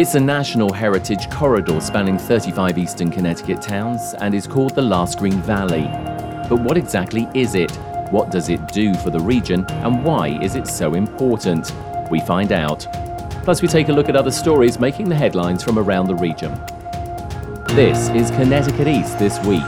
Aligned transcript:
It's 0.00 0.14
a 0.14 0.20
national 0.20 0.72
heritage 0.72 1.28
corridor 1.28 1.78
spanning 1.78 2.16
35 2.16 2.78
eastern 2.78 3.10
Connecticut 3.10 3.60
towns 3.60 4.14
and 4.14 4.34
is 4.34 4.46
called 4.46 4.74
the 4.74 4.80
Last 4.80 5.18
Green 5.18 5.42
Valley. 5.42 5.82
But 6.48 6.62
what 6.62 6.78
exactly 6.78 7.28
is 7.34 7.54
it? 7.54 7.70
What 8.10 8.30
does 8.30 8.48
it 8.48 8.66
do 8.68 8.94
for 8.94 9.10
the 9.10 9.20
region? 9.20 9.66
And 9.68 10.02
why 10.02 10.40
is 10.40 10.54
it 10.54 10.66
so 10.66 10.94
important? 10.94 11.70
We 12.10 12.20
find 12.20 12.50
out. 12.50 12.86
Plus, 13.44 13.60
we 13.60 13.68
take 13.68 13.90
a 13.90 13.92
look 13.92 14.08
at 14.08 14.16
other 14.16 14.30
stories 14.30 14.80
making 14.80 15.10
the 15.10 15.14
headlines 15.14 15.62
from 15.62 15.78
around 15.78 16.06
the 16.06 16.16
region. 16.16 16.58
This 17.76 18.08
is 18.08 18.30
Connecticut 18.30 18.88
East 18.88 19.18
This 19.18 19.38
Week. 19.44 19.60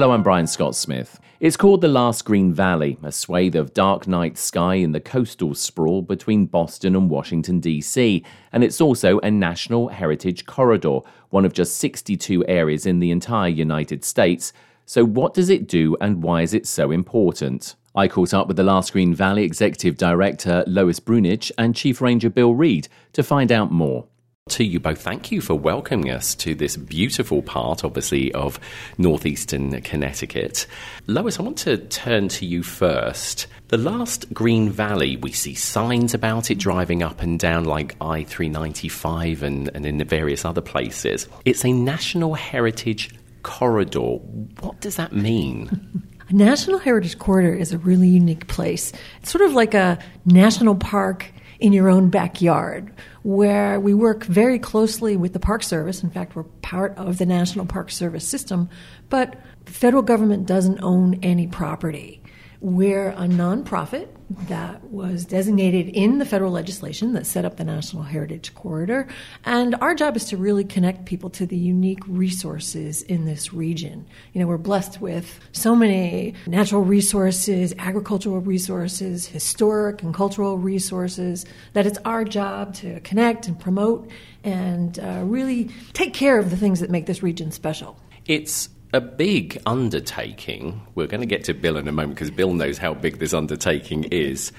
Hello, 0.00 0.14
I'm 0.14 0.22
Brian 0.22 0.46
Scott 0.46 0.74
Smith. 0.74 1.20
It's 1.40 1.58
called 1.58 1.82
the 1.82 1.88
Last 1.88 2.24
Green 2.24 2.54
Valley, 2.54 2.96
a 3.02 3.12
swathe 3.12 3.54
of 3.54 3.74
dark 3.74 4.08
night 4.08 4.38
sky 4.38 4.76
in 4.76 4.92
the 4.92 4.98
coastal 4.98 5.54
sprawl 5.54 6.00
between 6.00 6.46
Boston 6.46 6.96
and 6.96 7.10
Washington, 7.10 7.60
D.C., 7.60 8.24
and 8.50 8.64
it's 8.64 8.80
also 8.80 9.18
a 9.18 9.30
National 9.30 9.88
Heritage 9.88 10.46
Corridor, 10.46 11.00
one 11.28 11.44
of 11.44 11.52
just 11.52 11.76
62 11.76 12.46
areas 12.48 12.86
in 12.86 13.00
the 13.00 13.10
entire 13.10 13.50
United 13.50 14.02
States. 14.02 14.54
So, 14.86 15.04
what 15.04 15.34
does 15.34 15.50
it 15.50 15.68
do 15.68 15.98
and 16.00 16.22
why 16.22 16.40
is 16.40 16.54
it 16.54 16.66
so 16.66 16.90
important? 16.90 17.76
I 17.94 18.08
caught 18.08 18.32
up 18.32 18.48
with 18.48 18.56
the 18.56 18.62
Last 18.62 18.94
Green 18.94 19.14
Valley 19.14 19.44
Executive 19.44 19.98
Director 19.98 20.64
Lois 20.66 20.98
Bruinooge 20.98 21.52
and 21.58 21.76
Chief 21.76 22.00
Ranger 22.00 22.30
Bill 22.30 22.54
Reed 22.54 22.88
to 23.12 23.22
find 23.22 23.52
out 23.52 23.70
more 23.70 24.06
to 24.50 24.64
you 24.64 24.80
both. 24.80 25.00
Thank 25.00 25.32
you 25.32 25.40
for 25.40 25.54
welcoming 25.54 26.10
us 26.10 26.34
to 26.36 26.54
this 26.54 26.76
beautiful 26.76 27.42
part, 27.42 27.84
obviously, 27.84 28.32
of 28.32 28.58
northeastern 28.98 29.80
Connecticut. 29.82 30.66
Lois, 31.06 31.38
I 31.38 31.42
want 31.42 31.58
to 31.58 31.78
turn 31.78 32.28
to 32.28 32.46
you 32.46 32.62
first. 32.62 33.46
The 33.68 33.78
last 33.78 34.32
Green 34.32 34.70
Valley, 34.70 35.16
we 35.16 35.32
see 35.32 35.54
signs 35.54 36.14
about 36.14 36.50
it 36.50 36.58
driving 36.58 37.02
up 37.02 37.22
and 37.22 37.38
down 37.38 37.64
like 37.64 37.96
I 38.00 38.24
395 38.24 39.42
and, 39.42 39.70
and 39.74 39.86
in 39.86 39.98
the 39.98 40.04
various 40.04 40.44
other 40.44 40.60
places. 40.60 41.28
It's 41.44 41.64
a 41.64 41.72
National 41.72 42.34
Heritage 42.34 43.10
Corridor. 43.42 44.18
What 44.60 44.80
does 44.80 44.96
that 44.96 45.12
mean? 45.12 46.02
A 46.28 46.32
National 46.32 46.78
Heritage 46.78 47.18
Corridor 47.18 47.52
is 47.52 47.72
a 47.72 47.78
really 47.78 48.06
unique 48.06 48.46
place. 48.46 48.92
It's 49.20 49.32
sort 49.32 49.42
of 49.42 49.52
like 49.52 49.74
a 49.74 49.98
national 50.24 50.76
park 50.76 51.32
in 51.60 51.72
your 51.72 51.88
own 51.88 52.08
backyard, 52.08 52.92
where 53.22 53.78
we 53.78 53.94
work 53.94 54.24
very 54.24 54.58
closely 54.58 55.16
with 55.16 55.32
the 55.32 55.38
Park 55.38 55.62
Service. 55.62 56.02
In 56.02 56.10
fact, 56.10 56.34
we're 56.34 56.42
part 56.42 56.96
of 56.96 57.18
the 57.18 57.26
National 57.26 57.66
Park 57.66 57.90
Service 57.90 58.26
system, 58.26 58.68
but 59.10 59.36
the 59.66 59.72
federal 59.72 60.02
government 60.02 60.46
doesn't 60.46 60.80
own 60.82 61.18
any 61.22 61.46
property. 61.46 62.22
We're 62.60 63.08
a 63.10 63.26
nonprofit 63.26 64.08
that 64.48 64.84
was 64.84 65.24
designated 65.24 65.88
in 65.88 66.18
the 66.18 66.26
federal 66.26 66.52
legislation 66.52 67.14
that 67.14 67.26
set 67.26 67.46
up 67.46 67.56
the 67.56 67.64
National 67.64 68.02
Heritage 68.02 68.54
Corridor. 68.54 69.08
And 69.46 69.74
our 69.76 69.94
job 69.94 70.14
is 70.14 70.26
to 70.26 70.36
really 70.36 70.64
connect 70.64 71.06
people 71.06 71.30
to 71.30 71.46
the 71.46 71.56
unique 71.56 72.00
resources 72.06 73.00
in 73.02 73.24
this 73.24 73.54
region. 73.54 74.06
You 74.34 74.40
know, 74.40 74.46
we're 74.46 74.58
blessed 74.58 75.00
with 75.00 75.40
so 75.52 75.74
many 75.74 76.34
natural 76.46 76.82
resources, 76.82 77.74
agricultural 77.78 78.40
resources, 78.40 79.26
historic 79.26 80.02
and 80.02 80.14
cultural 80.14 80.58
resources 80.58 81.46
that 81.72 81.86
it's 81.86 81.98
our 82.04 82.24
job 82.24 82.74
to 82.74 83.00
connect 83.00 83.48
and 83.48 83.58
promote 83.58 84.10
and 84.44 84.98
uh, 84.98 85.22
really 85.24 85.70
take 85.94 86.12
care 86.12 86.38
of 86.38 86.50
the 86.50 86.58
things 86.58 86.80
that 86.80 86.90
make 86.90 87.06
this 87.06 87.22
region 87.22 87.50
special. 87.52 87.98
It's 88.26 88.68
a 88.92 89.00
big 89.00 89.60
undertaking. 89.66 90.80
We're 90.94 91.06
going 91.06 91.20
to 91.20 91.26
get 91.26 91.44
to 91.44 91.54
Bill 91.54 91.76
in 91.76 91.86
a 91.88 91.92
moment 91.92 92.14
because 92.14 92.30
Bill 92.30 92.52
knows 92.52 92.78
how 92.78 92.94
big 92.94 93.18
this 93.18 93.34
undertaking 93.34 94.04
is. 94.04 94.52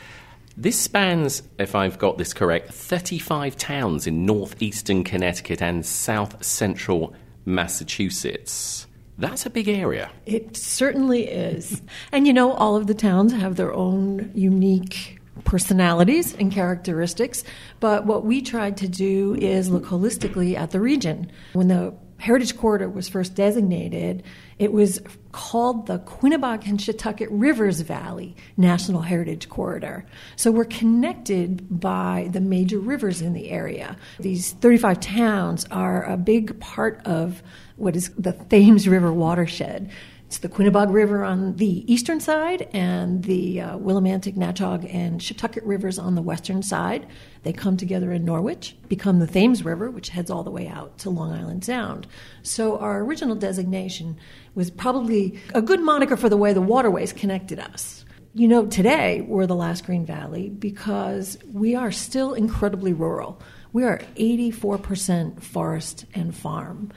This 0.58 0.80
spans, 0.80 1.44
if 1.58 1.76
I've 1.76 1.98
got 1.98 2.18
this 2.18 2.34
correct, 2.34 2.74
35 2.74 3.58
towns 3.58 4.08
in 4.08 4.26
northeastern 4.26 5.04
Connecticut 5.04 5.62
and 5.62 5.86
south 5.86 6.44
central 6.44 7.14
Massachusetts. 7.46 8.88
That's 9.18 9.46
a 9.46 9.50
big 9.50 9.68
area. 9.68 10.12
It 10.26 10.58
certainly 10.58 11.28
is. 11.28 11.82
and 12.12 12.28
you 12.28 12.34
know, 12.34 12.54
all 12.54 12.76
of 12.76 12.88
the 12.88 12.94
towns 12.94 13.34
have 13.34 13.56
their 13.56 13.74
own 13.74 14.32
unique 14.34 15.20
personalities 15.44 16.34
and 16.36 16.52
characteristics, 16.52 17.44
but 17.80 18.06
what 18.06 18.26
we 18.26 18.42
tried 18.42 18.78
to 18.78 18.88
do 18.88 19.36
is 19.36 19.70
look 19.70 19.86
holistically 19.86 20.56
at 20.56 20.72
the 20.72 20.80
region. 20.80 21.32
When 21.54 21.68
the 21.68 21.94
Heritage 22.22 22.56
Corridor 22.56 22.88
was 22.88 23.10
first 23.10 23.34
designated, 23.34 24.22
it 24.60 24.72
was 24.72 25.02
called 25.32 25.88
the 25.88 25.98
Quinebaug 25.98 26.68
and 26.68 26.80
Shetucket 26.80 27.28
Rivers 27.32 27.82
Valley 27.82 28.36
National 28.58 29.02
Heritage 29.02 29.50
Corridor. 29.50 30.06
So 30.36 30.52
we're 30.52 30.66
connected 30.66 31.80
by 31.80 32.30
the 32.32 32.40
major 32.40 32.78
rivers 32.78 33.24
in 33.24 33.34
the 33.34 33.50
area. 33.50 33.98
These 34.20 34.52
35 34.52 35.00
towns 35.00 35.66
are 35.72 36.04
a 36.04 36.16
big 36.16 36.60
part 36.60 37.02
of 37.06 37.42
what 37.78 37.96
is 37.96 38.10
the 38.10 38.34
Thames 38.34 38.88
River 38.88 39.12
watershed. 39.12 39.90
It's 40.32 40.38
the 40.38 40.48
Quinebaug 40.48 40.94
River 40.94 41.26
on 41.26 41.58
the 41.58 41.84
eastern 41.92 42.22
side 42.22 42.70
and 42.72 43.22
the 43.26 43.60
uh, 43.60 43.78
Willimantic, 43.78 44.38
Natchaug, 44.38 44.90
and 44.90 45.20
Shetucket 45.20 45.60
rivers 45.66 46.00
on 46.00 46.16
the 46.16 46.22
western 46.22 46.64
side. 46.64 47.06
They 47.44 47.52
come 47.52 47.76
together 47.76 48.14
in 48.14 48.24
Norwich, 48.24 48.78
become 48.88 49.20
the 49.20 49.28
Thames 49.28 49.66
River, 49.66 49.92
which 49.92 50.08
heads 50.08 50.32
all 50.32 50.44
the 50.44 50.50
way 50.50 50.70
out 50.70 50.98
to 51.00 51.10
Long 51.10 51.34
Island 51.34 51.66
Sound. 51.66 52.08
So 52.44 52.78
our 52.78 53.02
original 53.02 53.36
designation 53.36 54.16
was 54.56 54.72
probably 54.72 55.38
a 55.54 55.62
good 55.62 55.82
moniker 55.82 56.16
for 56.16 56.30
the 56.30 56.38
way 56.38 56.54
the 56.54 56.62
waterways 56.62 57.12
connected 57.12 57.60
us. 57.60 58.06
You 58.34 58.48
know, 58.48 58.66
today 58.68 59.20
we're 59.28 59.48
the 59.48 59.56
last 59.56 59.86
Green 59.86 60.06
Valley 60.06 60.48
because 60.48 61.38
we 61.52 61.76
are 61.76 61.92
still 61.92 62.36
incredibly 62.36 62.94
rural. 62.94 63.42
We 63.74 63.84
are 63.84 64.00
84% 64.16 65.44
forest 65.44 66.06
and 66.14 66.34
farm. 66.34 66.94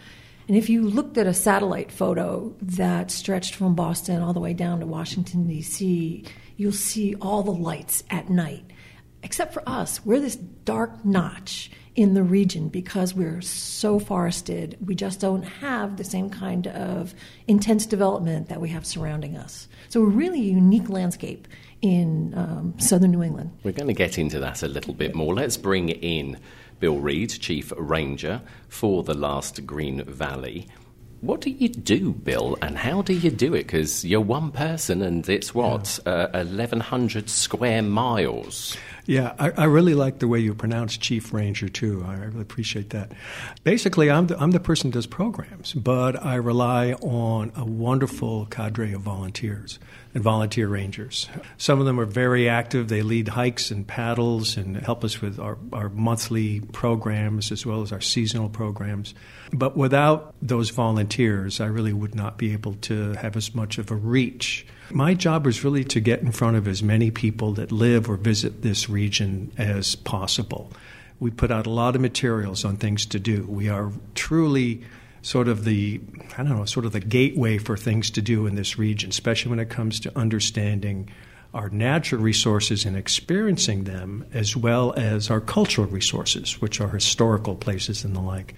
And 0.47 0.57
if 0.57 0.69
you 0.69 0.83
looked 0.83 1.17
at 1.17 1.27
a 1.27 1.35
satellite 1.35 1.91
photo 1.91 2.55
that 2.61 3.11
stretched 3.11 3.55
from 3.55 3.75
Boston 3.75 4.23
all 4.23 4.35
the 4.35 4.41
way 4.41 4.53
down 4.53 4.81
to 4.81 4.87
Washington, 4.87 5.47
D.C., 5.47 6.25
you'll 6.57 6.73
see 6.73 7.15
all 7.17 7.43
the 7.43 7.51
lights 7.51 8.05
at 8.11 8.29
night. 8.29 8.65
Except 9.23 9.55
for 9.55 9.67
us, 9.67 10.05
we're 10.05 10.21
this 10.21 10.37
dark 10.37 11.05
notch 11.05 11.71
in 11.97 12.13
the 12.15 12.23
region 12.23 12.69
because 12.69 13.15
we're 13.15 13.41
so 13.41 13.99
forested. 13.99 14.77
We 14.85 14.95
just 14.95 15.21
don't 15.21 15.45
have 15.45 15.97
the 15.97 16.05
same 16.05 16.29
kind 16.29 16.67
of 16.67 17.15
intense 17.47 17.87
development 17.87 18.49
that 18.49 18.61
we 18.61 18.69
have 18.71 18.85
surrounding 18.85 19.37
us. 19.37 19.69
So 19.89 20.01
we're 20.01 20.09
really 20.09 20.41
a 20.41 20.53
unique 20.53 20.91
landscape 20.91 21.49
in 21.81 22.35
um, 22.37 22.75
southern 22.79 23.13
New 23.13 23.23
England. 23.23 23.53
We're 23.63 23.73
going 23.73 23.89
to 23.89 23.95
get 23.95 24.19
into 24.19 24.41
that 24.41 24.63
a 24.63 24.69
little 24.69 24.95
bit 24.95 25.15
more. 25.15 25.35
Let's 25.35 25.57
bring 25.57 25.89
in 25.89 26.39
Bill 26.81 26.99
Reed, 26.99 27.31
Chief 27.31 27.73
Ranger 27.77 28.43
for 28.69 29.03
the 29.03 29.15
last 29.15 29.67
Green 29.67 30.05
Valley. 30.05 30.69
What 31.25 31.41
do 31.41 31.49
you 31.49 31.71
do, 31.71 32.13
Bill, 32.13 32.59
and 32.61 32.77
how 32.77 33.01
do 33.01 33.15
you 33.15 33.31
do 33.31 33.55
it? 33.55 33.63
Because 33.67 34.05
you're 34.05 34.21
one 34.21 34.51
person 34.53 35.01
and 35.01 35.27
it's 35.27 35.55
what, 35.55 35.99
yeah. 36.05 36.13
uh, 36.35 36.45
1,100 36.45 37.31
square 37.31 37.81
miles. 37.81 38.77
Yeah, 39.07 39.35
I, 39.39 39.51
I, 39.53 39.65
really 39.65 39.95
like 39.95 40.19
the 40.19 40.29
way 40.29 40.39
you 40.39 40.55
pronounce 40.55 40.99
Chief 40.99 41.33
Ranger 41.33 41.71
too. 41.71 42.05
I 42.07 42.17
really 42.17 42.43
appreciate 42.43 42.91
that. 42.91 43.13
Basically, 43.63 44.11
I'm 44.11 44.27
the, 44.27 44.39
I'm 44.39 44.51
the 44.51 44.61
person 44.61 44.91
who 44.91 44.95
does 44.95 45.07
programs, 45.07 45.73
but 45.73 46.23
I 46.23 46.35
rely 46.35 46.93
on 46.95 47.53
a 47.57 47.65
wonderful 47.65 48.45
cadre 48.47 48.93
of 48.93 49.01
volunteers 49.01 49.79
and 50.15 50.23
volunteer 50.23 50.69
rangers. 50.69 51.29
Some 51.59 51.81
of 51.81 51.87
them 51.87 52.01
are 52.01 52.07
very 52.07 52.49
active. 52.49 52.89
They 52.89 53.03
lead 53.03 53.29
hikes 53.29 53.71
and 53.71 53.87
paddles 53.87 54.57
and 54.57 54.77
help 54.77 55.05
us 55.05 55.21
with 55.21 55.39
our, 55.39 55.59
our 55.73 55.89
monthly 55.89 56.61
programs 56.61 57.53
as 57.53 57.67
well 57.67 57.83
as 57.83 57.93
our 57.93 58.01
seasonal 58.01 58.49
programs. 58.49 59.15
But 59.53 59.77
without 59.77 60.35
those 60.41 60.71
volunteers, 60.71 61.61
I 61.61 61.67
really 61.67 61.93
would 61.93 62.15
not 62.15 62.39
be 62.39 62.53
able 62.53 62.75
to 62.75 63.13
have 63.15 63.37
as 63.37 63.55
much 63.55 63.79
of 63.79 63.91
a 63.91 63.97
reach 63.97 64.67
my 64.91 65.15
job 65.15 65.47
was 65.47 65.65
really 65.65 65.85
to 65.85 66.01
get 66.01 66.21
in 66.21 66.33
front 66.33 66.57
of 66.57 66.69
as 66.69 66.83
many 66.83 67.11
people 67.11 67.53
that 67.55 67.73
live 67.73 68.09
or 68.09 68.17
visit 68.17 68.63
this 68.63 68.89
region 68.89 69.53
as 69.57 69.95
possible. 69.95 70.73
We 71.21 71.31
put 71.31 71.51
out 71.51 71.67
a 71.67 71.71
lot 71.71 71.95
of 71.95 72.03
materials 72.03 72.65
on 72.65 72.77
things 72.77 73.07
to 73.07 73.19
do. 73.19 73.47
We 73.49 73.69
are 73.69 73.93
truly 74.15 74.85
sort 75.25 75.49
of 75.49 75.65
the 75.65 76.01
I 76.37 76.43
don't 76.43 76.57
know, 76.57 76.65
sort 76.67 76.85
of 76.87 76.93
the 76.93 77.01
gateway 77.01 77.59
for 77.59 77.77
things 77.77 78.11
to 78.11 78.23
do 78.23 78.47
in 78.47 78.55
this 78.55 78.79
region, 78.79 79.11
especially 79.11 79.51
when 79.51 79.59
it 79.59 79.71
comes 79.71 79.99
to 80.01 80.17
understanding 80.17 81.11
our 81.55 81.71
natural 81.71 82.21
resources 82.21 82.85
and 82.85 82.97
experiencing 82.97 83.85
them, 83.85 84.27
as 84.33 84.57
well 84.57 84.93
as 84.97 85.31
our 85.31 85.41
cultural 85.41 85.87
resources, 85.87 86.61
which 86.61 86.81
are 86.81 86.89
historical 86.89 87.55
places 87.55 88.05
and 88.05 88.15
the 88.15 88.21
like. 88.21 88.55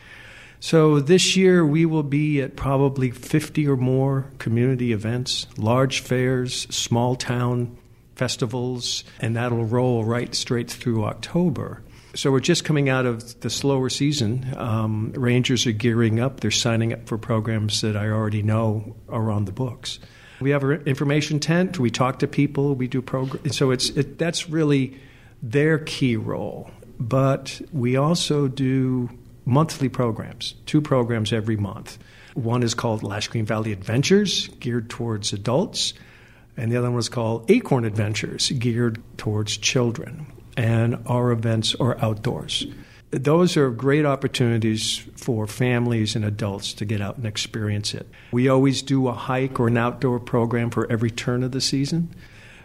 So 0.58 0.98
this 1.00 1.36
year 1.36 1.64
we 1.64 1.86
will 1.86 2.02
be 2.02 2.40
at 2.40 2.56
probably 2.56 3.10
50 3.10 3.68
or 3.68 3.76
more 3.76 4.26
community 4.38 4.92
events, 4.92 5.46
large 5.56 6.00
fairs, 6.00 6.66
small 6.74 7.14
town 7.14 7.76
festivals, 8.16 9.04
and 9.20 9.36
that'll 9.36 9.66
roll 9.66 10.04
right 10.04 10.34
straight 10.34 10.70
through 10.70 11.04
October. 11.04 11.82
So 12.16 12.32
we're 12.32 12.40
just 12.40 12.64
coming 12.64 12.88
out 12.88 13.04
of 13.04 13.40
the 13.40 13.50
slower 13.50 13.90
season. 13.90 14.54
Um, 14.56 15.12
rangers 15.14 15.66
are 15.66 15.72
gearing 15.72 16.18
up. 16.18 16.40
They're 16.40 16.50
signing 16.50 16.94
up 16.94 17.06
for 17.06 17.18
programs 17.18 17.82
that 17.82 17.94
I 17.94 18.08
already 18.08 18.42
know 18.42 18.96
are 19.10 19.30
on 19.30 19.44
the 19.44 19.52
books. 19.52 19.98
We 20.40 20.48
have 20.50 20.64
an 20.64 20.82
information 20.86 21.40
tent. 21.40 21.78
We 21.78 21.90
talk 21.90 22.20
to 22.20 22.26
people. 22.26 22.74
We 22.74 22.88
do 22.88 23.02
programs. 23.02 23.54
So 23.54 23.70
it's 23.70 23.90
it, 23.90 24.16
that's 24.16 24.48
really 24.48 24.98
their 25.42 25.78
key 25.78 26.16
role. 26.16 26.70
But 26.98 27.60
we 27.70 27.96
also 27.96 28.48
do 28.48 29.10
monthly 29.44 29.90
programs, 29.90 30.54
two 30.64 30.80
programs 30.80 31.34
every 31.34 31.56
month. 31.56 31.98
One 32.32 32.62
is 32.62 32.72
called 32.72 33.02
Last 33.02 33.30
Green 33.30 33.44
Valley 33.44 33.72
Adventures, 33.72 34.48
geared 34.58 34.88
towards 34.88 35.34
adults, 35.34 35.92
and 36.56 36.72
the 36.72 36.78
other 36.78 36.88
one 36.88 36.96
was 36.96 37.10
called 37.10 37.50
Acorn 37.50 37.84
Adventures, 37.84 38.50
geared 38.52 39.02
towards 39.18 39.58
children. 39.58 40.26
And 40.56 41.02
our 41.06 41.32
events 41.32 41.74
are 41.76 41.98
outdoors. 42.00 42.66
Those 43.10 43.56
are 43.56 43.70
great 43.70 44.04
opportunities 44.04 44.98
for 45.16 45.46
families 45.46 46.16
and 46.16 46.24
adults 46.24 46.72
to 46.74 46.84
get 46.84 47.00
out 47.00 47.16
and 47.16 47.26
experience 47.26 47.94
it. 47.94 48.08
We 48.32 48.48
always 48.48 48.82
do 48.82 49.06
a 49.08 49.12
hike 49.12 49.60
or 49.60 49.68
an 49.68 49.76
outdoor 49.76 50.18
program 50.18 50.70
for 50.70 50.90
every 50.90 51.10
turn 51.10 51.42
of 51.42 51.52
the 51.52 51.60
season. 51.60 52.14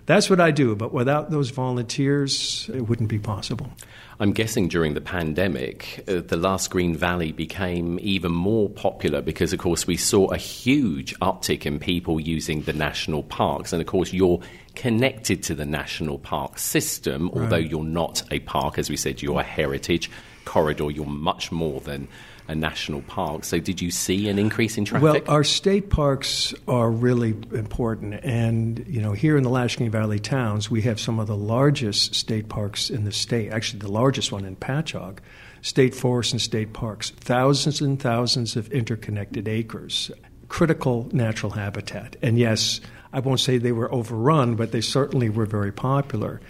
That's 0.06 0.30
what 0.30 0.40
I 0.40 0.52
do, 0.52 0.76
but 0.76 0.94
without 0.94 1.30
those 1.30 1.52
volunteers, 1.52 2.70
it 2.74 2.82
wouldn't 2.82 3.10
be 3.10 3.20
possible. 3.20 3.72
I'm 4.20 4.34
guessing 4.34 4.68
during 4.68 4.94
the 4.94 5.02
pandemic, 5.02 6.04
uh, 6.08 6.22
the 6.22 6.38
Last 6.38 6.70
Green 6.70 6.96
Valley 6.96 7.32
became 7.32 7.98
even 8.02 8.32
more 8.32 8.70
popular 8.70 9.22
because, 9.22 9.52
of 9.52 9.60
course, 9.60 9.88
we 9.88 9.98
saw 9.98 10.28
a 10.28 10.38
huge 10.38 11.18
uptick 11.22 11.66
in 11.66 11.80
people 11.80 12.20
using 12.20 12.62
the 12.62 12.74
national 12.74 13.24
parks. 13.24 13.74
And, 13.74 13.82
of 13.82 13.88
course, 13.88 14.14
you're 14.14 14.40
connected 14.76 15.42
to 15.44 15.56
the 15.56 15.66
national 15.66 16.20
park 16.20 16.60
system, 16.60 17.30
right. 17.30 17.42
although 17.42 17.56
you're 17.56 17.84
not 17.84 18.22
a 18.32 18.40
park. 18.42 18.78
As 18.78 18.90
we 18.92 18.96
said, 18.96 19.24
you're 19.24 19.40
a 19.40 19.44
heritage 19.44 20.12
corridor. 20.46 20.92
You're 20.92 21.06
much 21.06 21.52
more 21.52 21.82
than 21.82 22.08
a 22.52 22.56
national 22.56 23.02
park. 23.04 23.44
So, 23.44 23.60
did 23.60 23.82
you 23.82 23.90
see 23.90 24.30
an 24.30 24.38
increase 24.38 24.78
in 24.78 24.86
traffic? 24.86 25.26
Well, 25.28 25.36
our 25.36 25.44
state 25.44 25.90
parks 25.90 26.54
are 26.68 26.92
really 26.92 27.30
important, 27.54 28.24
and 28.24 28.86
you 28.88 29.02
know, 29.02 29.14
here 29.14 29.38
in 29.38 29.44
the 29.44 29.50
Last 29.50 29.78
Green 29.78 29.90
Valley 29.90 30.20
towns, 30.20 30.70
we 30.70 30.82
have 30.84 31.00
some 31.00 31.20
of 31.20 31.28
the 31.28 31.36
largest 31.36 32.14
state 32.14 32.50
parks 32.50 32.90
in 32.90 33.06
the 33.06 33.12
state. 33.12 33.52
Actually, 33.52 33.80
the 33.80 33.92
largest 33.92 34.32
one 34.32 34.46
in 34.46 34.56
Pachaug. 34.56 35.20
State 35.64 35.94
forests 35.94 36.34
and 36.34 36.42
state 36.42 36.74
parks, 36.74 37.12
thousands 37.12 37.82
and 37.82 38.00
thousands 38.00 38.56
of 38.56 38.72
interconnected 38.72 39.48
acres, 39.48 40.10
critical 40.48 41.08
natural 41.12 41.52
habitat. 41.52 42.16
And 42.24 42.40
yes, 42.40 42.82
I 43.14 43.20
won't 43.20 43.40
say 43.40 43.60
they 43.60 43.72
were 43.72 43.94
overrun, 43.94 44.56
but 44.56 44.72
they 44.72 44.82
certainly 44.82 45.30
were 45.30 45.46
very 45.46 45.72
popular. 45.72 46.42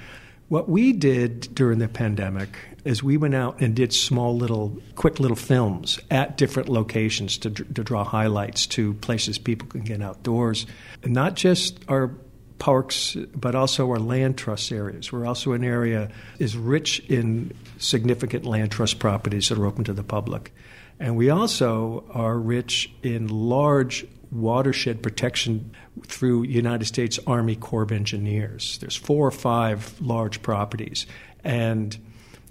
What 0.51 0.67
we 0.67 0.91
did 0.91 1.55
during 1.55 1.79
the 1.79 1.87
pandemic 1.87 2.49
is 2.83 3.01
we 3.01 3.15
went 3.15 3.35
out 3.35 3.61
and 3.61 3.73
did 3.73 3.93
small 3.93 4.35
little, 4.35 4.77
quick 4.95 5.17
little 5.17 5.37
films 5.37 5.97
at 6.11 6.35
different 6.35 6.67
locations 6.67 7.37
to, 7.37 7.51
to 7.51 7.83
draw 7.85 8.03
highlights 8.03 8.67
to 8.67 8.93
places 8.95 9.37
people 9.37 9.69
can 9.69 9.79
get 9.79 10.01
outdoors. 10.01 10.65
And 11.03 11.13
not 11.13 11.35
just 11.35 11.79
our 11.87 12.11
parks, 12.59 13.15
but 13.33 13.55
also 13.55 13.89
our 13.91 13.99
land 13.99 14.37
trust 14.37 14.73
areas. 14.73 15.09
We're 15.09 15.25
also 15.25 15.53
an 15.53 15.63
area 15.63 16.11
is 16.37 16.57
rich 16.57 16.99
in 17.07 17.53
significant 17.77 18.43
land 18.43 18.71
trust 18.71 18.99
properties 18.99 19.47
that 19.47 19.57
are 19.57 19.65
open 19.65 19.85
to 19.85 19.93
the 19.93 20.03
public. 20.03 20.53
And 20.99 21.15
we 21.15 21.29
also 21.29 22.03
are 22.11 22.37
rich 22.37 22.91
in 23.03 23.29
large 23.29 24.05
watershed 24.31 25.03
protection 25.03 25.71
through 26.07 26.43
United 26.43 26.85
States 26.85 27.19
Army 27.27 27.55
Corps 27.55 27.83
of 27.83 27.91
Engineers. 27.91 28.77
There's 28.79 28.95
four 28.95 29.27
or 29.27 29.31
five 29.31 29.99
large 30.01 30.41
properties, 30.41 31.05
and 31.43 31.95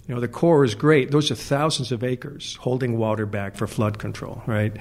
you 0.07 0.15
know 0.15 0.21
the 0.21 0.29
Corps 0.29 0.65
is 0.65 0.75
great. 0.75 1.11
Those 1.11 1.31
are 1.31 1.35
thousands 1.35 1.91
of 1.91 2.05
acres 2.05 2.57
holding 2.57 2.99
water 2.99 3.27
back 3.27 3.57
for 3.57 3.67
flood 3.67 3.99
control, 3.99 4.43
right? 4.47 4.77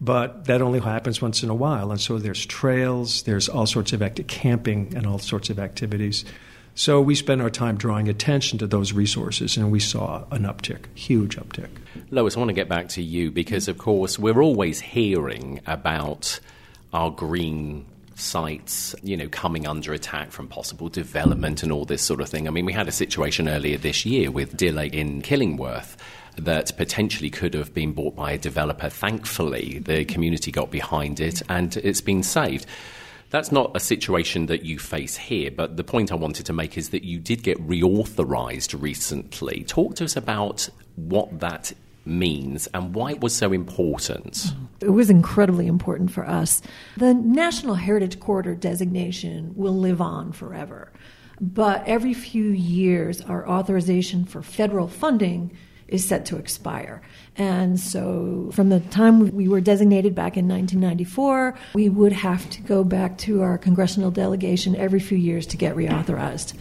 But 0.00 0.46
that 0.46 0.60
only 0.60 0.80
happens 0.80 1.22
once 1.22 1.42
in 1.42 1.48
a 1.48 1.54
while, 1.54 1.90
and 1.90 2.00
so 2.00 2.18
there's 2.18 2.44
trails, 2.44 3.22
there's 3.22 3.48
all 3.48 3.66
sorts 3.66 3.92
of 3.92 4.02
active 4.02 4.26
camping, 4.26 4.92
and 4.96 5.06
all 5.06 5.18
sorts 5.18 5.48
of 5.48 5.58
activities. 5.58 6.24
So 6.74 7.00
we 7.02 7.14
spent 7.14 7.42
our 7.42 7.50
time 7.50 7.76
drawing 7.76 8.08
attention 8.08 8.58
to 8.60 8.66
those 8.66 8.92
resources, 8.92 9.56
and 9.56 9.70
we 9.70 9.78
saw 9.78 10.24
an 10.30 10.44
uptick, 10.44 10.86
huge 10.94 11.36
uptick. 11.36 11.68
Lois, 12.10 12.36
I 12.36 12.38
want 12.40 12.48
to 12.48 12.54
get 12.54 12.68
back 12.68 12.88
to 12.90 13.02
you 13.02 13.30
because, 13.30 13.68
of 13.68 13.76
course, 13.78 14.18
we're 14.18 14.40
always 14.40 14.80
hearing 14.80 15.60
about 15.66 16.40
our 16.92 17.10
green 17.10 17.84
sites, 18.14 18.94
you 19.02 19.16
know, 19.16 19.28
coming 19.28 19.66
under 19.66 19.92
attack 19.92 20.30
from 20.30 20.48
possible 20.48 20.88
development 20.88 21.62
and 21.62 21.72
all 21.72 21.84
this 21.84 22.02
sort 22.02 22.20
of 22.20 22.28
thing. 22.28 22.46
I 22.46 22.50
mean, 22.50 22.64
we 22.64 22.72
had 22.72 22.88
a 22.88 22.92
situation 22.92 23.48
earlier 23.48 23.76
this 23.76 24.06
year 24.06 24.30
with 24.30 24.56
Deer 24.56 24.72
Lake 24.72 24.94
in 24.94 25.22
Killingworth 25.22 25.96
that 26.36 26.76
potentially 26.76 27.30
could 27.30 27.52
have 27.54 27.74
been 27.74 27.92
bought 27.92 28.16
by 28.16 28.32
a 28.32 28.38
developer. 28.38 28.88
Thankfully, 28.88 29.78
the 29.80 30.04
community 30.04 30.50
got 30.50 30.70
behind 30.70 31.20
it 31.20 31.42
and 31.48 31.76
it's 31.78 32.00
been 32.00 32.22
saved. 32.22 32.66
That's 33.32 33.50
not 33.50 33.70
a 33.74 33.80
situation 33.80 34.44
that 34.46 34.62
you 34.62 34.78
face 34.78 35.16
here, 35.16 35.50
but 35.50 35.78
the 35.78 35.84
point 35.84 36.12
I 36.12 36.16
wanted 36.16 36.44
to 36.46 36.52
make 36.52 36.76
is 36.76 36.90
that 36.90 37.02
you 37.02 37.18
did 37.18 37.42
get 37.42 37.58
reauthorized 37.66 38.78
recently. 38.80 39.64
Talk 39.64 39.94
to 39.96 40.04
us 40.04 40.16
about 40.16 40.68
what 40.96 41.40
that 41.40 41.72
means 42.04 42.66
and 42.74 42.94
why 42.94 43.12
it 43.12 43.22
was 43.22 43.34
so 43.34 43.50
important. 43.52 44.52
It 44.80 44.90
was 44.90 45.08
incredibly 45.08 45.66
important 45.66 46.12
for 46.12 46.28
us. 46.28 46.60
The 46.98 47.14
National 47.14 47.76
Heritage 47.76 48.20
Corridor 48.20 48.54
designation 48.54 49.54
will 49.56 49.78
live 49.78 50.02
on 50.02 50.32
forever, 50.32 50.92
but 51.40 51.82
every 51.86 52.12
few 52.12 52.50
years, 52.50 53.22
our 53.22 53.48
authorization 53.48 54.26
for 54.26 54.42
federal 54.42 54.88
funding 54.88 55.56
is 55.92 56.04
set 56.04 56.26
to 56.26 56.36
expire. 56.36 57.02
And 57.36 57.78
so, 57.78 58.50
from 58.52 58.70
the 58.70 58.80
time 58.80 59.34
we 59.34 59.48
were 59.48 59.60
designated 59.60 60.14
back 60.14 60.36
in 60.36 60.48
1994, 60.48 61.54
we 61.74 61.88
would 61.88 62.12
have 62.12 62.48
to 62.50 62.62
go 62.62 62.82
back 62.82 63.18
to 63.18 63.42
our 63.42 63.58
congressional 63.58 64.10
delegation 64.10 64.74
every 64.76 65.00
few 65.00 65.18
years 65.18 65.46
to 65.48 65.56
get 65.56 65.76
reauthorized. 65.76 66.54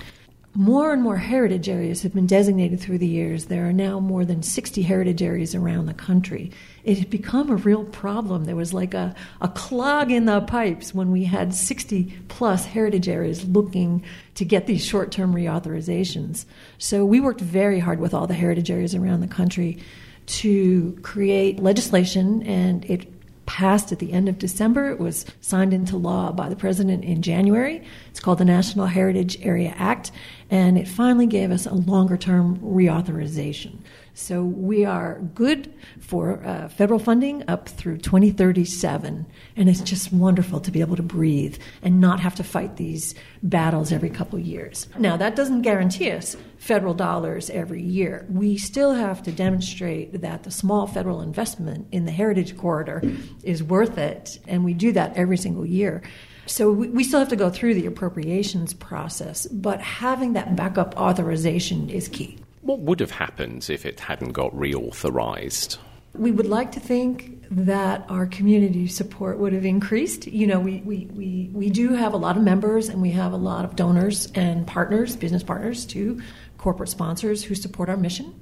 More 0.53 0.91
and 0.91 1.01
more 1.01 1.15
heritage 1.15 1.70
areas 1.70 2.01
have 2.01 2.13
been 2.13 2.27
designated 2.27 2.81
through 2.81 2.98
the 2.98 3.08
years. 3.08 3.46
There 3.46 3.70
are 3.70 3.74
now 3.74 4.01
more 4.01 4.25
than 4.25 4.43
60 4.43 4.81
heritage 4.81 5.22
areas 5.22 5.55
around 5.55 5.86
the 5.86 5.93
country. 5.93 6.51
It 6.84 6.98
had 6.98 7.10
become 7.10 7.50
a 7.50 7.55
real 7.55 7.86
problem. 7.86 8.43
There 8.43 8.58
was 8.58 8.74
like 8.74 8.93
a, 8.93 9.15
a 9.39 9.48
clog 9.48 10.12
in 10.12 10.25
the 10.25 10.41
pipes 10.41 10.93
when 10.93 11.10
we 11.10 11.24
had 11.24 11.53
60 11.53 12.13
plus 12.27 12.65
heritage 12.65 13.08
areas 13.08 13.46
looking 13.46 14.03
to 14.36 14.43
get 14.43 14.67
these 14.67 14.84
short 14.84 15.10
term 15.10 15.34
reauthorizations. 15.34 16.43
So 16.77 17.05
we 17.05 17.22
worked 17.22 17.39
very 17.39 17.79
hard 17.79 18.01
with 18.01 18.13
all 18.13 18.27
the 18.27 18.34
heritage 18.34 18.70
areas 18.70 18.93
around 18.93 19.22
the 19.22 19.27
country 19.27 19.81
to 20.27 20.98
create 21.01 21.60
legislation, 21.60 22.43
and 22.43 22.84
it 22.86 23.11
passed 23.51 23.91
at 23.91 24.00
the 24.00 24.13
end 24.13 24.29
of 24.29 24.39
December. 24.39 24.91
It 24.91 25.00
was 25.00 25.25
signed 25.41 25.74
into 25.74 25.98
law 25.98 26.31
by 26.31 26.48
the 26.48 26.55
president 26.55 27.03
in 27.03 27.22
January. 27.22 27.84
It's 28.10 28.22
called 28.22 28.38
the 28.38 28.46
National 28.46 28.86
Heritage 28.86 29.38
Area 29.41 29.75
Act, 29.77 30.10
and 30.50 30.77
it 30.77 30.88
finally 30.88 31.27
gave 31.27 31.51
us 31.51 31.65
a 31.65 31.74
longer 31.74 32.15
term 32.15 32.60
reauthorization. 32.60 33.79
So 34.21 34.43
we 34.43 34.85
are 34.85 35.19
good 35.33 35.73
for 35.99 36.43
uh, 36.45 36.69
federal 36.69 36.99
funding 36.99 37.43
up 37.47 37.67
through 37.67 37.97
2037. 37.97 39.25
And 39.55 39.69
it's 39.69 39.81
just 39.81 40.13
wonderful 40.13 40.59
to 40.59 40.69
be 40.69 40.79
able 40.79 40.95
to 40.97 41.03
breathe 41.03 41.57
and 41.81 41.99
not 41.99 42.19
have 42.19 42.35
to 42.35 42.43
fight 42.43 42.77
these 42.77 43.15
battles 43.41 43.91
every 43.91 44.11
couple 44.11 44.37
years. 44.37 44.87
Now, 44.99 45.17
that 45.17 45.35
doesn't 45.35 45.63
guarantee 45.63 46.11
us 46.11 46.37
federal 46.59 46.93
dollars 46.93 47.49
every 47.49 47.81
year. 47.81 48.27
We 48.29 48.57
still 48.57 48.93
have 48.93 49.23
to 49.23 49.31
demonstrate 49.31 50.21
that 50.21 50.43
the 50.43 50.51
small 50.51 50.85
federal 50.85 51.21
investment 51.21 51.87
in 51.91 52.05
the 52.05 52.11
Heritage 52.11 52.55
Corridor 52.55 53.01
is 53.43 53.63
worth 53.63 53.97
it. 53.97 54.37
And 54.47 54.63
we 54.63 54.75
do 54.75 54.91
that 54.91 55.17
every 55.17 55.37
single 55.37 55.65
year. 55.65 56.03
So 56.45 56.71
we, 56.71 56.89
we 56.89 57.03
still 57.03 57.19
have 57.19 57.29
to 57.29 57.35
go 57.35 57.49
through 57.49 57.73
the 57.73 57.87
appropriations 57.87 58.75
process, 58.75 59.47
but 59.47 59.81
having 59.81 60.33
that 60.33 60.55
backup 60.55 60.95
authorization 60.95 61.89
is 61.89 62.07
key. 62.07 62.37
What 62.62 62.80
would 62.80 63.00
have 63.00 63.12
happened 63.12 63.68
if 63.70 63.86
it 63.86 64.00
hadn't 64.00 64.34
got 64.34 64.53
reauthorized? 64.53 65.77
We 66.13 66.32
would 66.32 66.46
like 66.48 66.74
to 66.74 66.80
think 66.80 67.44
that 67.50 68.06
our 68.10 68.27
community 68.27 68.88
support 68.88 69.39
would 69.39 69.53
have 69.53 69.65
increased. 69.65 70.27
You 70.27 70.46
know, 70.48 70.60
we, 70.60 70.82
we, 70.82 71.08
we, 71.13 71.50
we 71.53 71.70
do 71.70 71.94
have 71.94 72.13
a 72.13 72.18
lot 72.18 72.38
of 72.38 72.44
members 72.44 72.89
and 72.89 73.01
we 73.01 73.12
have 73.12 73.34
a 73.34 73.38
lot 73.38 73.65
of 73.65 73.75
donors 73.75 74.32
and 74.36 74.68
partners, 74.68 75.15
business 75.15 75.41
partners 75.44 75.86
too, 75.86 76.22
corporate 76.58 76.89
sponsors 76.89 77.44
who 77.44 77.56
support 77.56 77.89
our 77.89 77.98
mission. 77.98 78.34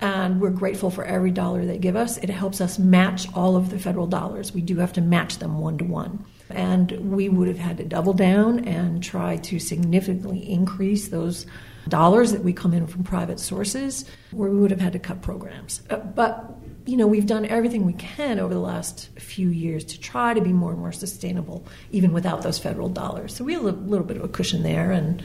and 0.00 0.40
we're 0.40 0.50
grateful 0.50 0.90
for 0.90 1.04
every 1.04 1.30
dollar 1.30 1.64
they 1.64 1.78
give 1.78 1.96
us. 1.96 2.16
It 2.18 2.30
helps 2.30 2.60
us 2.60 2.78
match 2.78 3.32
all 3.34 3.56
of 3.56 3.70
the 3.70 3.78
federal 3.78 4.06
dollars. 4.06 4.52
We 4.52 4.62
do 4.62 4.78
have 4.78 4.92
to 4.94 5.00
match 5.00 5.38
them 5.38 5.58
one 5.58 5.78
to 5.78 5.84
one. 5.84 6.24
And 6.48 7.12
we 7.12 7.28
would 7.28 7.48
have 7.48 7.58
had 7.58 7.76
to 7.78 7.84
double 7.84 8.14
down 8.14 8.64
and 8.64 9.02
try 9.02 9.36
to 9.36 9.58
significantly 9.58 10.50
increase 10.50 11.08
those 11.08 11.46
dollars 11.88 12.32
that 12.32 12.44
we 12.44 12.52
come 12.52 12.74
in 12.74 12.86
from 12.86 13.04
private 13.04 13.40
sources, 13.40 14.04
where 14.30 14.50
we 14.50 14.58
would 14.58 14.70
have 14.70 14.80
had 14.80 14.92
to 14.92 14.98
cut 14.98 15.22
programs. 15.22 15.82
Uh, 15.90 15.96
but 15.96 16.56
you 16.86 16.96
know, 16.96 17.06
we've 17.06 17.26
done 17.26 17.44
everything 17.46 17.84
we 17.84 17.92
can 17.92 18.38
over 18.38 18.54
the 18.54 18.60
last 18.60 19.10
few 19.18 19.48
years 19.48 19.84
to 19.84 20.00
try 20.00 20.34
to 20.34 20.40
be 20.40 20.52
more 20.52 20.70
and 20.70 20.80
more 20.80 20.92
sustainable, 20.92 21.64
even 21.92 22.12
without 22.12 22.42
those 22.42 22.58
federal 22.58 22.88
dollars. 22.88 23.34
So 23.34 23.44
we 23.44 23.52
have 23.52 23.64
a 23.64 23.70
little 23.70 24.06
bit 24.06 24.16
of 24.16 24.24
a 24.24 24.28
cushion 24.28 24.62
there. 24.62 24.90
And 24.90 25.22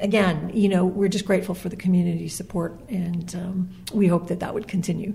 again, 0.00 0.50
you 0.54 0.68
know, 0.68 0.84
we're 0.84 1.08
just 1.08 1.24
grateful 1.24 1.54
for 1.54 1.68
the 1.68 1.76
community 1.76 2.28
support, 2.28 2.78
and 2.88 3.34
um, 3.34 3.70
we 3.92 4.06
hope 4.06 4.28
that 4.28 4.40
that 4.40 4.54
would 4.54 4.68
continue. 4.68 5.14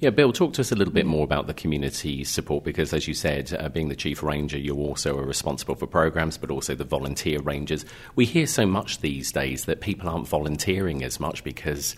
Yeah, 0.00 0.10
Bill, 0.10 0.32
talk 0.32 0.52
to 0.52 0.60
us 0.60 0.70
a 0.70 0.76
little 0.76 0.94
bit 0.94 1.06
more 1.06 1.24
about 1.24 1.48
the 1.48 1.54
community 1.54 2.22
support 2.22 2.62
because, 2.62 2.92
as 2.92 3.08
you 3.08 3.14
said, 3.14 3.52
uh, 3.58 3.68
being 3.68 3.88
the 3.88 3.96
chief 3.96 4.22
ranger, 4.22 4.56
you 4.56 4.76
also 4.76 5.18
are 5.18 5.24
responsible 5.24 5.74
for 5.74 5.88
programs, 5.88 6.38
but 6.38 6.52
also 6.52 6.76
the 6.76 6.84
volunteer 6.84 7.40
rangers. 7.40 7.84
We 8.14 8.24
hear 8.24 8.46
so 8.46 8.64
much 8.64 9.00
these 9.00 9.32
days 9.32 9.64
that 9.64 9.80
people 9.80 10.08
aren't 10.08 10.28
volunteering 10.28 11.02
as 11.02 11.18
much 11.18 11.42
because 11.42 11.96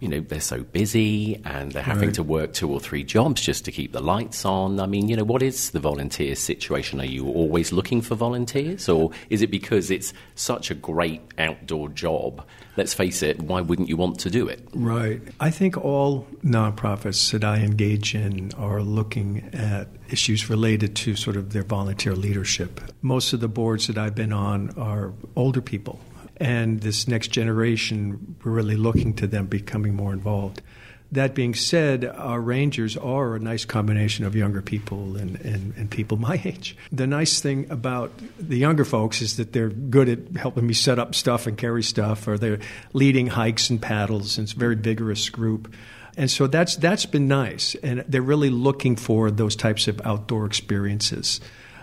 you 0.00 0.08
know, 0.08 0.20
they're 0.20 0.40
so 0.40 0.62
busy 0.62 1.40
and 1.44 1.72
they're 1.72 1.82
having 1.82 2.08
right. 2.08 2.14
to 2.14 2.22
work 2.22 2.52
two 2.52 2.70
or 2.70 2.80
three 2.80 3.02
jobs 3.02 3.40
just 3.40 3.64
to 3.64 3.72
keep 3.72 3.92
the 3.92 4.00
lights 4.00 4.44
on. 4.44 4.78
I 4.80 4.86
mean, 4.86 5.08
you 5.08 5.16
know, 5.16 5.24
what 5.24 5.42
is 5.42 5.70
the 5.70 5.80
volunteer 5.80 6.34
situation? 6.34 7.00
Are 7.00 7.06
you 7.06 7.28
always 7.28 7.72
looking 7.72 8.00
for 8.00 8.14
volunteers 8.14 8.88
or 8.88 9.10
is 9.30 9.42
it 9.42 9.50
because 9.50 9.90
it's 9.90 10.12
such 10.34 10.70
a 10.70 10.74
great 10.74 11.22
outdoor 11.38 11.88
job? 11.88 12.44
Let's 12.76 12.94
face 12.94 13.22
it, 13.22 13.40
why 13.40 13.60
wouldn't 13.60 13.88
you 13.88 13.96
want 13.96 14.20
to 14.20 14.30
do 14.30 14.46
it? 14.46 14.66
Right. 14.72 15.20
I 15.40 15.50
think 15.50 15.76
all 15.76 16.28
nonprofits 16.44 17.32
that 17.32 17.42
I 17.42 17.58
engage 17.58 18.14
in 18.14 18.52
are 18.56 18.82
looking 18.82 19.50
at 19.52 19.88
issues 20.10 20.48
related 20.48 20.94
to 20.96 21.16
sort 21.16 21.36
of 21.36 21.52
their 21.52 21.64
volunteer 21.64 22.14
leadership. 22.14 22.80
Most 23.02 23.32
of 23.32 23.40
the 23.40 23.48
boards 23.48 23.88
that 23.88 23.98
I've 23.98 24.14
been 24.14 24.32
on 24.32 24.70
are 24.78 25.12
older 25.34 25.60
people 25.60 25.98
and 26.40 26.80
this 26.80 27.08
next 27.08 27.28
generation, 27.28 28.36
we're 28.44 28.52
really 28.52 28.76
looking 28.76 29.14
to 29.14 29.26
them 29.26 29.46
becoming 29.46 29.94
more 29.94 30.12
involved. 30.12 30.62
That 31.10 31.34
being 31.34 31.54
said, 31.54 32.04
our 32.04 32.40
rangers 32.40 32.96
are 32.96 33.34
a 33.34 33.38
nice 33.38 33.64
combination 33.64 34.26
of 34.26 34.36
younger 34.36 34.60
people 34.60 35.16
and, 35.16 35.40
and, 35.40 35.74
and, 35.76 35.90
people 35.90 36.18
my 36.18 36.38
age. 36.44 36.76
The 36.92 37.06
nice 37.06 37.40
thing 37.40 37.66
about 37.70 38.12
the 38.38 38.58
younger 38.58 38.84
folks 38.84 39.22
is 39.22 39.38
that 39.38 39.54
they're 39.54 39.70
good 39.70 40.08
at 40.10 40.36
helping 40.36 40.66
me 40.66 40.74
set 40.74 40.98
up 40.98 41.14
stuff 41.14 41.46
and 41.46 41.56
carry 41.56 41.82
stuff, 41.82 42.28
or 42.28 42.36
they're 42.36 42.60
leading 42.92 43.28
hikes 43.28 43.70
and 43.70 43.80
paddles, 43.80 44.36
and 44.36 44.44
it's 44.44 44.52
a 44.52 44.58
very 44.58 44.76
vigorous 44.76 45.30
group. 45.30 45.72
And 46.18 46.30
so 46.30 46.46
that's 46.46 46.76
that's 46.76 47.06
been 47.06 47.26
nice, 47.26 47.74
and 47.76 48.04
they're 48.06 48.20
really 48.20 48.50
looking 48.50 48.96
for 48.96 49.30
those 49.30 49.56
types 49.56 49.88
of 49.88 50.02
outdoor 50.04 50.44
experiences 50.44 51.40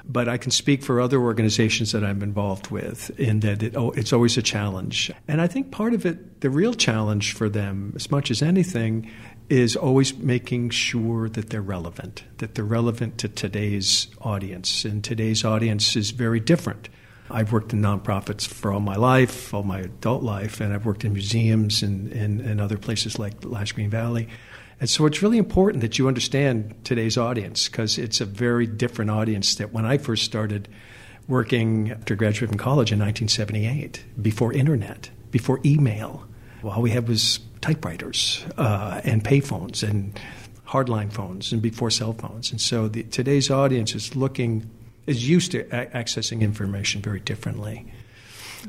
but 0.08 0.30
I 0.30 0.38
can 0.38 0.52
speak 0.52 0.84
for 0.84 1.02
other 1.02 1.20
organizations 1.20 1.92
that 1.92 2.04
I'm 2.04 2.22
involved 2.22 2.70
with 2.70 3.10
in 3.20 3.40
that 3.42 3.64
it, 3.64 3.76
oh, 3.76 3.92
it's 3.92 4.14
always 4.14 4.38
a 4.38 4.42
challenge. 4.42 5.12
And 5.28 5.42
I 5.42 5.48
think 5.48 5.72
part 5.72 5.94
of 5.94 6.06
it, 6.06 6.42
the 6.42 6.50
real 6.50 6.74
challenge 6.74 7.34
for 7.34 7.50
them, 7.50 7.94
as 7.96 8.12
much 8.12 8.30
as 8.30 8.42
anything, 8.42 9.12
is 9.50 9.76
always 9.76 10.16
making 10.18 10.72
sure 10.72 11.30
that 11.30 11.50
they're 11.50 11.62
relevant, 11.62 12.24
that 12.38 12.56
they're 12.56 12.66
relevant 12.66 13.18
to 13.20 13.30
today's 13.30 14.08
audience. 14.22 14.86
And 14.86 15.04
today's 15.04 15.44
audience 15.44 15.96
is 15.96 16.12
very 16.12 16.40
different. 16.40 16.90
I've 17.30 17.52
worked 17.52 17.74
in 17.74 17.82
nonprofits 17.82 18.46
for 18.46 18.72
all 18.72 18.80
my 18.80 18.96
life, 18.96 19.54
all 19.54 19.64
my 19.64 19.80
adult 19.80 20.22
life, 20.22 20.62
and 20.62 20.74
I've 20.74 20.86
worked 20.86 21.04
in 21.04 21.14
museums 21.14 21.82
and, 21.82 22.12
and, 22.12 22.40
and 22.40 22.62
other 22.62 22.78
places 22.78 23.18
like 23.18 23.44
Last 23.44 23.74
Green 23.74 23.90
Valley. 23.90 24.28
And 24.80 24.90
so 24.90 25.06
it's 25.06 25.22
really 25.22 25.38
important 25.38 25.82
that 25.82 25.98
you 25.98 26.08
understand 26.08 26.76
today's 26.84 27.18
audience 27.18 27.70
because 27.70 27.98
it's 27.98 28.20
a 28.20 28.26
very 28.26 28.68
different 28.68 29.12
audience 29.12 29.56
that 29.56 29.72
when 29.72 29.86
I 29.86 29.98
first 29.98 30.24
started 30.24 30.68
working 31.28 31.92
after 31.92 32.16
graduating 32.16 32.50
from 32.50 32.58
college 32.58 32.92
in 32.92 33.00
1978, 33.00 34.04
before 34.22 34.54
internet, 34.54 35.10
before 35.32 35.60
email. 35.66 36.28
All 36.64 36.82
we 36.82 36.92
had 36.92 37.08
was 37.08 37.40
typewriters 37.62 38.46
uh, 38.58 39.02
and 39.04 39.24
payphones 39.24 39.88
and 39.88 40.20
hardline 40.68 41.12
phones 41.12 41.52
and 41.52 41.62
before 41.62 41.92
cell 41.92 42.14
phones. 42.14 42.52
And 42.52 42.60
so 42.60 42.88
the, 42.88 43.04
today's 43.04 43.50
audience 43.50 43.96
is 43.96 44.16
looking, 44.16 44.70
is 45.06 45.28
used 45.28 45.52
to 45.52 45.62
a- 45.62 45.86
accessing 45.88 46.42
information 46.42 47.02
very 47.02 47.20
differently. 47.20 47.86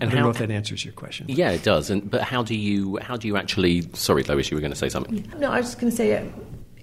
And 0.01 0.11
I 0.11 0.13
don't 0.13 0.19
how, 0.19 0.25
know 0.25 0.31
if 0.31 0.39
that 0.39 0.51
answers 0.51 0.85
your 0.85 0.93
question. 0.93 1.27
Yeah, 1.29 1.51
it 1.51 1.63
does. 1.63 1.91
And 1.91 2.11
but 2.11 2.23
how 2.23 2.43
do 2.43 2.55
you 2.55 2.99
how 2.99 3.17
do 3.17 3.29
you 3.29 3.37
actually? 3.37 3.83
Sorry, 3.95 4.23
Lois, 4.23 4.51
you 4.51 4.57
were 4.57 4.61
going 4.61 4.73
to 4.73 4.79
say 4.79 4.89
something. 4.89 5.31
No, 5.39 5.51
I 5.51 5.59
was 5.59 5.67
just 5.67 5.81
going 5.81 5.91
to 5.91 5.97
say. 5.97 6.31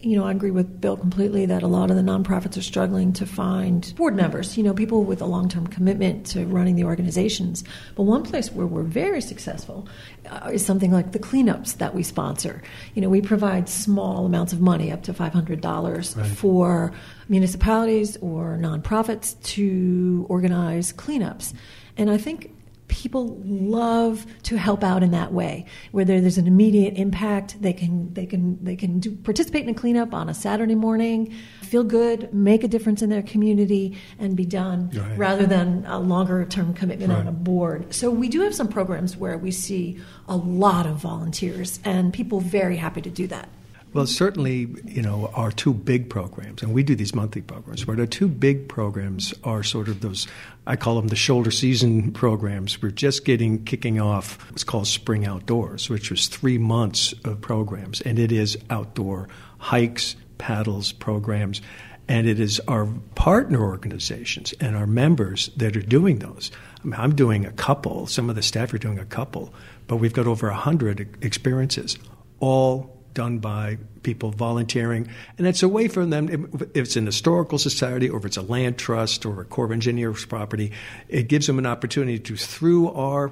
You 0.02 0.18
know, 0.18 0.26
I 0.26 0.32
agree 0.32 0.52
with 0.52 0.82
Bill 0.82 0.98
completely 0.98 1.46
that 1.46 1.64
a 1.64 1.68
lot 1.68 1.90
of 1.90 1.96
the 1.96 2.02
nonprofits 2.02 2.58
are 2.58 2.62
struggling 2.62 3.14
to 3.14 3.26
find 3.26 3.94
board 3.96 4.18
members, 4.18 4.58
you 4.58 4.64
know, 4.64 4.74
people 4.74 5.06
with 5.06 5.22
a 5.22 5.26
long 5.26 5.48
term 5.48 5.66
commitment 5.66 6.26
to 6.26 6.46
running 6.46 6.76
the 6.76 6.84
organizations. 6.84 7.64
But 7.96 8.04
one 8.04 8.24
place 8.24 8.52
where 8.52 8.68
we're 8.68 8.84
very 8.84 9.22
successful 9.22 9.88
uh, 10.30 10.50
is 10.52 10.66
something 10.66 10.92
like 10.92 11.14
the 11.14 11.20
cleanups 11.20 11.78
that 11.78 11.96
we 11.96 12.04
sponsor. 12.04 12.62
You 12.96 13.02
know, 13.02 13.08
we 13.08 13.22
provide 13.22 13.70
small 13.70 14.26
amounts 14.26 14.52
of 14.52 14.60
money, 14.60 14.92
up 14.92 15.04
to 15.04 15.14
$500, 15.14 16.18
right. 16.18 16.26
for 16.26 16.92
municipalities 17.30 18.18
or 18.18 18.58
nonprofits 18.60 19.42
to 19.44 20.26
organize 20.28 20.92
cleanups. 20.92 21.54
And 21.96 22.10
I 22.10 22.18
think 22.18 22.53
people 22.94 23.42
love 23.44 24.24
to 24.44 24.56
help 24.56 24.84
out 24.84 25.02
in 25.02 25.10
that 25.10 25.34
way 25.34 25.66
where 25.92 26.06
there's 26.06 26.38
an 26.38 26.46
immediate 26.46 26.94
impact 26.94 27.60
they 27.60 27.74
can 27.74 28.14
they 28.14 28.28
can 28.28 28.64
they 28.64 28.76
can 28.76 29.00
do, 29.00 29.16
participate 29.16 29.64
in 29.64 29.70
a 29.70 29.74
cleanup 29.74 30.14
on 30.14 30.30
a 30.30 30.34
saturday 30.34 30.76
morning 30.76 31.34
feel 31.64 31.84
good 31.84 32.32
make 32.32 32.64
a 32.64 32.68
difference 32.68 33.02
in 33.02 33.10
their 33.10 33.24
community 33.24 33.98
and 34.20 34.38
be 34.38 34.46
done 34.46 34.92
right. 34.94 35.18
rather 35.18 35.48
than 35.48 35.84
a 35.88 35.98
longer 35.98 36.46
term 36.46 36.72
commitment 36.72 37.12
right. 37.12 37.22
on 37.22 37.28
a 37.28 37.32
board 37.32 37.92
so 37.92 38.12
we 38.12 38.30
do 38.30 38.42
have 38.42 38.54
some 38.54 38.68
programs 38.68 39.18
where 39.18 39.40
we 39.40 39.50
see 39.50 40.00
a 40.28 40.36
lot 40.36 40.86
of 40.86 40.98
volunteers 40.98 41.80
and 41.84 42.14
people 42.14 42.40
very 42.40 42.78
happy 42.78 43.02
to 43.02 43.10
do 43.10 43.26
that 43.26 43.50
well, 43.94 44.08
certainly, 44.08 44.68
you 44.86 45.04
know, 45.04 45.32
our 45.36 45.52
two 45.52 45.74
big 45.74 46.10
programs, 46.10 46.64
and 46.64 46.74
we 46.74 46.82
do 46.82 46.96
these 46.96 47.14
monthly 47.14 47.42
programs, 47.42 47.86
but 47.86 48.00
our 48.00 48.08
two 48.08 48.28
big 48.28 48.68
programs 48.68 49.34
are 49.44 49.62
sort 49.62 49.88
of 49.88 50.02
those, 50.02 50.28
I 50.66 50.76
call 50.76 50.96
them 50.96 51.10
the 51.10 51.16
shoulder 51.16 51.52
season 51.52 52.12
programs. 52.12 52.82
We're 52.82 52.90
just 52.90 53.24
getting, 53.24 53.64
kicking 53.66 54.00
off 54.00 54.50
what's 54.50 54.64
called 54.64 54.88
Spring 54.88 55.28
Outdoors, 55.28 55.90
which 55.90 56.10
was 56.10 56.28
three 56.28 56.58
months 56.58 57.14
of 57.24 57.40
programs, 57.40 58.02
and 58.02 58.18
it 58.18 58.32
is 58.32 58.58
outdoor 58.72 59.30
hikes, 59.60 60.16
paddles, 60.40 60.92
programs, 60.92 61.62
and 62.08 62.28
it 62.28 62.40
is 62.40 62.60
our 62.68 62.88
partner 63.16 63.62
organizations 63.62 64.54
and 64.60 64.76
our 64.76 64.88
members 64.88 65.50
that 65.56 65.78
are 65.78 65.82
doing 65.82 66.20
those. 66.20 66.52
I 66.84 66.88
mean, 66.88 67.00
I'm 67.00 67.16
doing 67.16 67.46
a 67.46 67.52
couple, 67.52 68.08
some 68.08 68.30
of 68.30 68.36
the 68.36 68.42
staff 68.42 68.74
are 68.74 68.78
doing 68.80 69.00
a 69.00 69.06
couple, 69.06 69.54
but 69.88 69.98
we've 69.98 70.14
got 70.14 70.28
over 70.28 70.48
100 70.48 71.24
experiences, 71.24 71.98
all 72.40 72.93
done 73.14 73.40
by 73.40 73.78
people 74.04 74.32
volunteering. 74.32 75.08
And 75.38 75.48
it's 75.48 75.64
a 75.64 75.68
way 75.68 75.88
for 75.88 76.06
them, 76.06 76.30
if 76.74 76.76
it's 76.76 76.96
an 76.96 77.06
historical 77.06 77.58
society 77.58 78.10
or 78.10 78.20
if 78.20 78.26
it's 78.26 78.38
a 78.38 78.42
land 78.42 78.78
trust 78.78 79.26
or 79.26 79.42
a 79.42 79.46
Corps 79.46 79.66
of 79.66 79.72
Engineers 79.72 80.26
property, 80.26 80.72
it 81.08 81.28
gives 81.28 81.48
them 81.48 81.60
an 81.60 81.66
opportunity 81.66 82.20
to, 82.20 82.36
through 82.36 82.92
our 82.92 83.32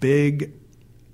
big 0.00 0.52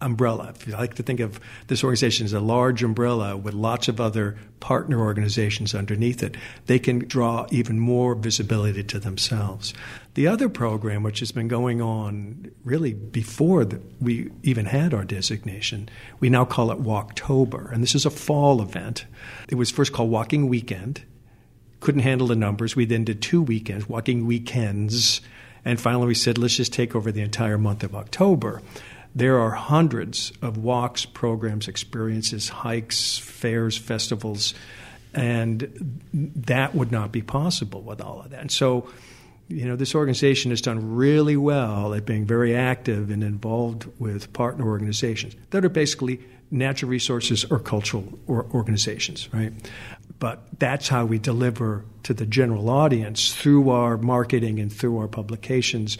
umbrella. 0.00 0.52
If 0.54 0.66
you 0.66 0.74
like 0.74 0.94
to 0.94 1.02
think 1.02 1.20
of 1.20 1.40
this 1.66 1.82
organization 1.82 2.24
as 2.24 2.32
a 2.32 2.40
large 2.40 2.82
umbrella 2.82 3.36
with 3.36 3.54
lots 3.54 3.88
of 3.88 4.00
other 4.00 4.36
partner 4.60 5.00
organizations 5.00 5.74
underneath 5.74 6.22
it. 6.22 6.36
They 6.66 6.78
can 6.78 7.00
draw 7.00 7.46
even 7.50 7.78
more 7.78 8.14
visibility 8.14 8.82
to 8.84 8.98
themselves. 8.98 9.74
The 10.14 10.26
other 10.26 10.48
program, 10.48 11.02
which 11.02 11.20
has 11.20 11.32
been 11.32 11.48
going 11.48 11.80
on 11.80 12.50
really 12.64 12.92
before 12.92 13.64
the, 13.64 13.80
we 14.00 14.30
even 14.42 14.66
had 14.66 14.92
our 14.92 15.04
designation, 15.04 15.88
we 16.20 16.28
now 16.28 16.44
call 16.44 16.70
it 16.70 16.82
Walktober, 16.82 17.72
and 17.72 17.82
this 17.82 17.94
is 17.94 18.06
a 18.06 18.10
fall 18.10 18.60
event. 18.60 19.06
It 19.48 19.54
was 19.54 19.70
first 19.70 19.92
called 19.92 20.10
Walking 20.10 20.48
Weekend. 20.48 21.02
Couldn't 21.80 22.02
handle 22.02 22.26
the 22.26 22.34
numbers. 22.34 22.74
We 22.74 22.86
then 22.86 23.04
did 23.04 23.22
two 23.22 23.40
weekends, 23.40 23.88
Walking 23.88 24.26
Weekends, 24.26 25.20
and 25.64 25.80
finally 25.80 26.08
we 26.08 26.14
said, 26.14 26.38
let's 26.38 26.56
just 26.56 26.72
take 26.72 26.96
over 26.96 27.12
the 27.12 27.22
entire 27.22 27.58
month 27.58 27.84
of 27.84 27.94
October. 27.94 28.60
There 29.18 29.40
are 29.40 29.50
hundreds 29.50 30.32
of 30.42 30.58
walks, 30.58 31.04
programs, 31.04 31.66
experiences, 31.66 32.48
hikes, 32.48 33.18
fairs, 33.18 33.76
festivals, 33.76 34.54
and 35.12 36.00
that 36.12 36.76
would 36.76 36.92
not 36.92 37.10
be 37.10 37.20
possible 37.20 37.82
with 37.82 38.00
all 38.00 38.20
of 38.20 38.30
that. 38.30 38.40
And 38.40 38.52
so, 38.52 38.88
you 39.48 39.66
know, 39.66 39.74
this 39.74 39.96
organization 39.96 40.52
has 40.52 40.60
done 40.60 40.94
really 40.94 41.36
well 41.36 41.94
at 41.94 42.06
being 42.06 42.26
very 42.26 42.54
active 42.54 43.10
and 43.10 43.24
involved 43.24 43.88
with 43.98 44.32
partner 44.32 44.68
organizations 44.68 45.34
that 45.50 45.64
are 45.64 45.68
basically 45.68 46.20
natural 46.52 46.88
resources 46.88 47.44
or 47.46 47.58
cultural 47.58 48.16
or 48.28 48.46
organizations, 48.54 49.28
right? 49.34 49.52
But 50.20 50.44
that's 50.60 50.86
how 50.86 51.06
we 51.06 51.18
deliver 51.18 51.84
to 52.04 52.14
the 52.14 52.24
general 52.24 52.70
audience 52.70 53.34
through 53.34 53.70
our 53.70 53.96
marketing 53.96 54.60
and 54.60 54.72
through 54.72 54.98
our 54.98 55.08
publications 55.08 55.98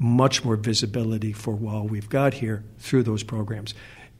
much 0.00 0.44
more 0.44 0.56
visibility 0.56 1.32
for 1.32 1.54
what 1.54 1.84
we've 1.84 2.08
got 2.08 2.34
here 2.34 2.64
through 2.78 3.02
those 3.04 3.22
programs. 3.22 3.74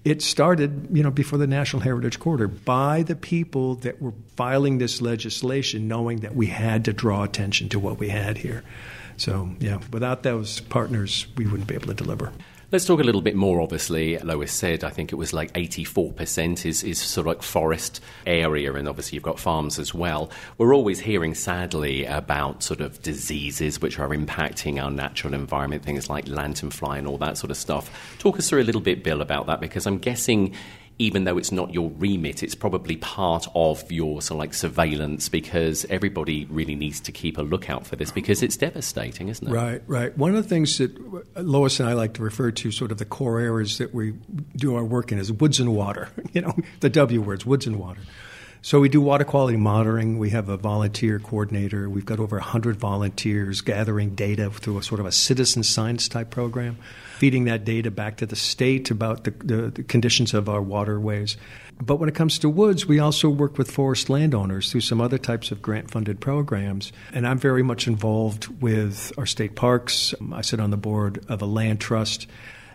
it 0.05 0.23
started, 0.23 0.89
you 0.93 1.03
know, 1.03 1.11
before 1.11 1.39
the 1.39 1.47
National 1.47 1.83
Heritage 1.83 2.19
Corridor 2.19 2.49
by 2.49 3.03
the 3.03 3.15
people 3.15 3.75
that 3.77 4.01
were 4.01 4.15
filing 4.37 4.79
this 4.79 5.03
legislation, 5.03 5.89
knowing 5.89 6.21
that 6.21 6.35
we 6.35 6.47
had 6.47 6.87
to 6.87 6.93
draw 6.93 7.23
attention 7.23 7.69
to 7.71 7.79
what 7.79 7.99
we 7.99 8.09
had 8.09 8.39
here. 8.39 8.63
So, 9.19 9.51
yeah, 9.59 9.81
without 9.93 10.23
those 10.23 10.61
partners, 10.61 11.27
we 11.37 11.47
wouldn't 11.47 11.69
be 11.69 11.75
able 11.75 11.89
to 11.89 11.95
deliver. 11.95 12.33
Let's 12.73 12.85
talk 12.85 13.01
a 13.01 13.03
little 13.03 13.21
bit 13.21 13.35
more. 13.35 13.61
Obviously, 13.61 14.17
Lois 14.19 14.53
said 14.53 14.85
I 14.85 14.91
think 14.91 15.11
it 15.11 15.17
was 15.17 15.33
like 15.33 15.53
84% 15.55 16.65
is, 16.65 16.85
is 16.85 17.01
sort 17.01 17.27
of 17.27 17.27
like 17.27 17.43
forest 17.43 18.01
area, 18.25 18.73
and 18.75 18.89
obviously 18.89 19.17
you've 19.17 19.25
got 19.25 19.41
farms 19.41 19.77
as 19.81 19.93
well. 19.93 20.31
We're 20.57 20.73
always 20.73 21.01
hearing, 21.01 21.35
sadly, 21.35 22.05
about 22.05 22.63
sort 22.63 22.81
of 22.81 23.03
diseases 23.03 23.81
which 23.81 23.99
are 23.99 24.11
impacting 24.11 24.81
our 24.81 24.89
natural 24.89 25.35
environment, 25.35 25.83
things 25.83 26.09
like 26.09 26.27
lanternfly 26.27 26.97
and 26.97 27.09
all 27.09 27.19
that 27.19 27.39
sort 27.39 27.51
of 27.51 27.57
stuff. 27.57 28.17
Talk 28.21 28.39
us 28.39 28.49
through 28.49 28.63
a 28.63 28.63
little 28.63 28.81
bit, 28.81 29.03
Bill, 29.03 29.21
about 29.21 29.49
that, 29.49 29.59
because 29.59 29.85
I'm 29.85 29.99
guessing 29.99 30.55
even 31.01 31.25
though 31.25 31.39
it's 31.39 31.51
not 31.51 31.73
your 31.73 31.91
remit, 31.97 32.43
it's 32.43 32.55
probably 32.55 32.97
part 32.97 33.47
of 33.55 33.91
your 33.91 34.21
sort 34.21 34.37
of 34.37 34.39
like 34.39 34.53
surveillance 34.53 35.31
because 35.31 35.87
everybody 35.89 36.45
really 36.51 36.75
needs 36.75 37.01
to 37.01 37.11
keep 37.11 37.39
a 37.39 37.43
lookout 37.43 37.87
for 37.87 37.97
this 37.97 38.13
because 38.13 38.43
it's 38.43 38.59
devastating, 38.59 39.29
isn't 39.29 39.49
it? 39.49 39.51
Right, 39.51 39.83
right. 39.87 40.17
One 40.19 40.37
of 40.37 40.43
the 40.43 40.49
things 40.49 40.77
that 40.77 40.95
uh, 41.35 41.41
Lois 41.41 41.81
and 41.81 41.89
I 41.89 41.95
like 41.95 42.13
to 42.15 42.23
refer 42.23 42.51
to, 42.51 42.71
sort 42.71 42.93
of 42.93 42.99
the 42.99 43.07
core 43.07 43.41
areas 43.41 43.79
that 43.79 43.95
we 43.95 44.13
do 44.55 44.77
our 44.77 44.85
work 44.85 45.11
in, 45.11 45.19
is 45.19 45.33
woods 45.33 45.59
and 45.59 45.75
water. 45.75 46.09
You 46.33 46.43
know, 46.43 46.55
the 46.79 46.91
W 46.91 47.21
words, 47.23 47.45
woods 47.45 47.67
and 47.67 47.77
water. 47.77 48.03
So 48.63 48.79
we 48.79 48.91
do 48.91 49.01
water 49.01 49.25
quality 49.25 49.57
monitoring. 49.57 50.19
We 50.19 50.31
have 50.31 50.51
a 50.51 50.59
volunteer 50.59 51.19
coordinator. 51.19 51.89
We've 51.89 52.05
got 52.05 52.21
over 52.21 52.37
100 52.37 52.77
volunteers 52.77 53.63
gathering 53.63 54.15
data 54.15 54.51
through 54.51 54.77
a 54.77 54.83
sort 54.83 55.01
of 55.01 55.07
a 55.07 55.13
citizen 55.13 55.63
science 55.63 56.09
type 56.09 56.29
program, 56.29 56.77
feeding 57.17 57.45
that 57.45 57.65
data 57.65 57.91
back 57.91 58.19
to 58.19 58.27
the 58.27 58.37
state 58.37 58.91
about 58.91 59.25
the, 59.25 59.31
the, 59.31 59.57
the 59.71 59.83
conditions 59.83 60.35
of 60.35 60.51
our 60.51 60.61
waterways. 60.61 61.39
But 61.81 61.97
when 61.97 62.11
it 62.11 62.15
comes 62.15 62.39
to 62.41 62.51
woods, 62.51 62.85
we 62.85 62.99
also 62.99 63.31
work 63.31 63.57
with 63.57 63.71
forest 63.71 64.11
landowners 64.11 64.71
through 64.71 64.83
some 64.83 65.01
other 65.01 65.17
types 65.17 65.51
of 65.51 65.63
grant 65.63 65.91
funded 65.91 66.21
programs. 66.21 66.93
And 67.15 67.27
I'm 67.27 67.39
very 67.39 67.63
much 67.63 67.87
involved 67.87 68.49
with 68.61 69.11
our 69.17 69.25
state 69.25 69.57
parks. 69.57 70.15
I 70.33 70.43
sit 70.43 70.61
on 70.61 70.71
the 70.71 70.77
board 70.77 71.25
of 71.31 71.41
a 71.41 71.47
land 71.47 71.81
trust. 71.81 72.27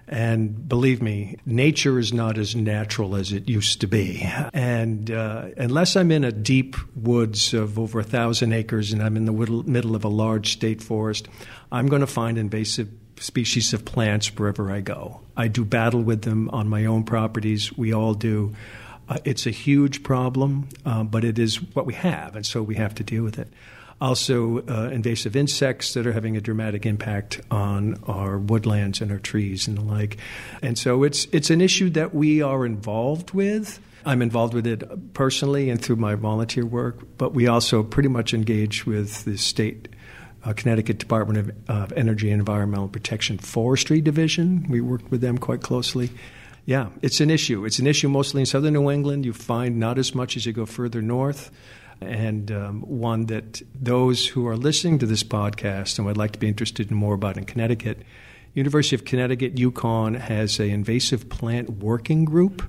And 0.07 0.69
believe 0.69 1.01
me, 1.01 1.37
nature 1.45 1.97
is 1.97 2.13
not 2.13 2.37
as 2.37 2.55
natural 2.55 3.15
as 3.15 3.31
it 3.31 3.49
used 3.49 3.81
to 3.81 3.87
be. 3.87 4.21
And 4.53 5.09
uh, 5.09 5.47
unless 5.57 5.95
I'm 5.95 6.11
in 6.11 6.23
a 6.23 6.31
deep 6.31 6.75
woods 6.95 7.53
of 7.53 7.79
over 7.79 7.99
a 7.99 8.03
thousand 8.03 8.53
acres 8.53 8.93
and 8.93 9.01
I'm 9.01 9.17
in 9.17 9.25
the 9.25 9.31
middle 9.31 9.95
of 9.95 10.03
a 10.03 10.09
large 10.09 10.53
state 10.53 10.83
forest, 10.83 11.27
I'm 11.71 11.87
going 11.87 12.01
to 12.01 12.07
find 12.07 12.37
invasive 12.37 12.89
species 13.17 13.73
of 13.73 13.83
plants 13.83 14.27
wherever 14.35 14.71
I 14.71 14.81
go. 14.81 15.21
I 15.35 15.47
do 15.47 15.65
battle 15.65 16.01
with 16.01 16.21
them 16.21 16.49
on 16.49 16.67
my 16.67 16.85
own 16.85 17.03
properties. 17.03 17.75
We 17.75 17.93
all 17.93 18.13
do. 18.13 18.53
Uh, 19.09 19.17
it's 19.23 19.47
a 19.47 19.51
huge 19.51 20.03
problem, 20.03 20.69
uh, 20.85 21.03
but 21.03 21.23
it 21.23 21.39
is 21.39 21.57
what 21.73 21.85
we 21.85 21.93
have, 21.93 22.35
and 22.35 22.45
so 22.45 22.61
we 22.61 22.75
have 22.75 22.95
to 22.95 23.03
deal 23.03 23.23
with 23.23 23.39
it 23.39 23.47
also 24.05 24.59
uh, 24.67 24.89
invasive 24.93 25.35
insects 25.35 25.95
that 25.95 26.05
are 26.05 26.13
having 26.13 26.37
a 26.37 26.41
dramatic 26.41 26.85
impact 26.85 27.41
on 27.49 27.95
our 28.07 28.37
woodlands 28.37 29.01
and 29.01 29.11
our 29.11 29.17
trees 29.17 29.67
and 29.67 29.77
the 29.77 29.81
like. 29.81 30.17
And 30.61 30.77
so 30.77 31.03
it's 31.03 31.25
it's 31.31 31.49
an 31.49 31.59
issue 31.59 31.89
that 31.91 32.13
we 32.13 32.41
are 32.41 32.65
involved 32.65 33.31
with. 33.31 33.79
I'm 34.05 34.21
involved 34.21 34.53
with 34.53 34.67
it 34.67 35.13
personally 35.15 35.71
and 35.71 35.81
through 35.81 35.95
my 35.95 36.13
volunteer 36.13 36.65
work, 36.65 37.17
but 37.17 37.33
we 37.33 37.47
also 37.47 37.81
pretty 37.81 38.09
much 38.09 38.35
engage 38.35 38.85
with 38.85 39.25
the 39.25 39.37
state 39.37 39.87
uh, 40.43 40.53
Connecticut 40.53 40.99
Department 40.99 41.55
of 41.67 41.91
Energy 41.93 42.29
and 42.29 42.39
Environmental 42.39 42.87
Protection 42.87 43.39
Forestry 43.39 44.01
Division. 44.01 44.67
We 44.69 44.81
work 44.81 45.01
with 45.09 45.21
them 45.21 45.39
quite 45.39 45.63
closely. 45.63 46.11
Yeah, 46.67 46.89
it's 47.01 47.19
an 47.21 47.31
issue. 47.31 47.65
It's 47.65 47.79
an 47.79 47.87
issue 47.87 48.09
mostly 48.09 48.43
in 48.43 48.45
southern 48.45 48.73
New 48.73 48.91
England. 48.91 49.25
You 49.25 49.33
find 49.33 49.79
not 49.79 49.97
as 49.97 50.13
much 50.13 50.37
as 50.37 50.45
you 50.45 50.53
go 50.53 50.67
further 50.67 51.01
north 51.01 51.49
and 52.01 52.51
um, 52.51 52.81
one 52.81 53.25
that 53.27 53.61
those 53.73 54.27
who 54.27 54.47
are 54.47 54.57
listening 54.57 54.99
to 54.99 55.05
this 55.05 55.23
podcast 55.23 55.97
and 55.97 56.05
would 56.05 56.17
like 56.17 56.31
to 56.33 56.39
be 56.39 56.47
interested 56.47 56.91
in 56.91 56.97
more 56.97 57.13
about 57.13 57.37
in 57.37 57.45
Connecticut, 57.45 57.99
University 58.53 58.95
of 58.95 59.05
Connecticut 59.05 59.55
UConn 59.55 60.17
has 60.17 60.59
an 60.59 60.69
invasive 60.69 61.29
plant 61.29 61.69
working 61.69 62.25
group. 62.25 62.63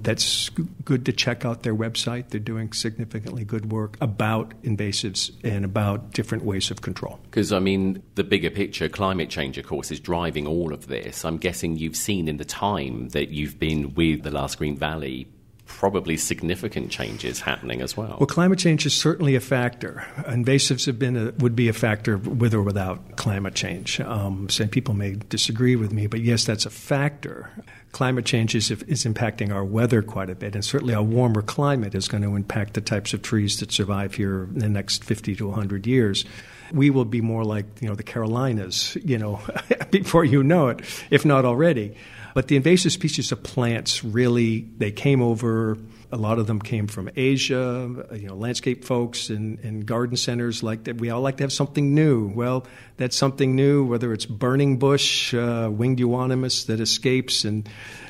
That's 0.00 0.50
good 0.84 1.06
to 1.06 1.12
check 1.12 1.44
out 1.44 1.62
their 1.62 1.74
website. 1.74 2.28
They're 2.28 2.38
doing 2.38 2.72
significantly 2.72 3.44
good 3.44 3.72
work 3.72 3.96
about 4.00 4.50
invasives 4.62 5.30
and 5.42 5.64
about 5.64 6.12
different 6.12 6.44
ways 6.44 6.70
of 6.70 6.82
control. 6.82 7.18
Because, 7.24 7.50
I 7.50 7.60
mean, 7.60 8.02
the 8.14 8.24
bigger 8.24 8.50
picture, 8.50 8.90
climate 8.90 9.30
change, 9.30 9.56
of 9.56 9.66
course, 9.66 9.90
is 9.90 9.98
driving 9.98 10.46
all 10.46 10.74
of 10.74 10.86
this. 10.86 11.24
I'm 11.24 11.38
guessing 11.38 11.76
you've 11.76 11.96
seen 11.96 12.28
in 12.28 12.36
the 12.36 12.44
time 12.44 13.08
that 13.10 13.30
you've 13.30 13.58
been 13.58 13.94
with 13.94 14.22
the 14.22 14.30
Last 14.30 14.58
Green 14.58 14.76
Valley 14.76 15.28
probably 15.66 16.16
significant 16.16 16.90
changes 16.90 17.40
happening 17.40 17.82
as 17.82 17.96
well. 17.96 18.16
Well, 18.18 18.26
climate 18.26 18.58
change 18.58 18.86
is 18.86 18.94
certainly 18.94 19.34
a 19.34 19.40
factor. 19.40 20.06
Invasives 20.18 20.86
have 20.86 20.98
been 20.98 21.16
a, 21.16 21.32
would 21.38 21.56
be 21.56 21.68
a 21.68 21.72
factor 21.72 22.16
with 22.16 22.54
or 22.54 22.62
without 22.62 23.16
climate 23.16 23.54
change. 23.54 24.00
Um, 24.00 24.48
some 24.48 24.68
people 24.68 24.94
may 24.94 25.16
disagree 25.28 25.76
with 25.76 25.92
me, 25.92 26.06
but 26.06 26.20
yes, 26.20 26.44
that's 26.44 26.66
a 26.66 26.70
factor. 26.70 27.50
Climate 27.96 28.26
change 28.26 28.54
is, 28.54 28.70
is 28.70 29.06
impacting 29.06 29.54
our 29.54 29.64
weather 29.64 30.02
quite 30.02 30.28
a 30.28 30.34
bit, 30.34 30.54
and 30.54 30.62
certainly 30.62 30.92
a 30.92 31.00
warmer 31.00 31.40
climate 31.40 31.94
is 31.94 32.08
going 32.08 32.22
to 32.22 32.36
impact 32.36 32.74
the 32.74 32.82
types 32.82 33.14
of 33.14 33.22
trees 33.22 33.58
that 33.60 33.72
survive 33.72 34.12
here 34.12 34.42
in 34.42 34.58
the 34.58 34.68
next 34.68 35.02
50 35.02 35.34
to 35.36 35.46
100 35.48 35.86
years 35.86 36.26
we 36.72 36.90
will 36.90 37.06
be 37.06 37.22
more 37.22 37.42
like 37.42 37.64
you 37.80 37.88
know 37.88 37.94
the 37.94 38.02
Carolinas, 38.02 38.98
you 39.02 39.16
know, 39.16 39.40
before 39.90 40.26
you 40.26 40.42
know 40.42 40.68
it, 40.68 40.80
if 41.10 41.24
not 41.24 41.46
already. 41.46 41.96
But 42.34 42.48
the 42.48 42.56
invasive 42.56 42.92
species 42.92 43.32
of 43.32 43.42
plants 43.42 44.04
really, 44.04 44.68
they 44.76 44.90
came 44.90 45.22
over. 45.22 45.78
A 46.12 46.16
lot 46.16 46.38
of 46.38 46.46
them 46.46 46.60
came 46.60 46.86
from 46.86 47.10
Asia, 47.16 48.06
you 48.12 48.28
know, 48.28 48.36
landscape 48.36 48.84
folks 48.84 49.28
and, 49.28 49.58
and 49.60 49.84
garden 49.84 50.16
centers 50.16 50.62
like 50.62 50.84
that. 50.84 50.98
We 50.98 51.10
all 51.10 51.20
like 51.20 51.38
to 51.38 51.44
have 51.44 51.52
something 51.52 51.94
new. 51.94 52.28
Well, 52.28 52.66
that's 52.96 53.16
something 53.16 53.56
new, 53.56 53.84
whether 53.84 54.12
it's 54.12 54.26
burning 54.26 54.78
bush, 54.78 55.34
uh, 55.34 55.68
winged 55.70 55.98
euonymus 55.98 56.64
that 56.64 56.80
escapes, 56.80 57.44
and 57.44 57.68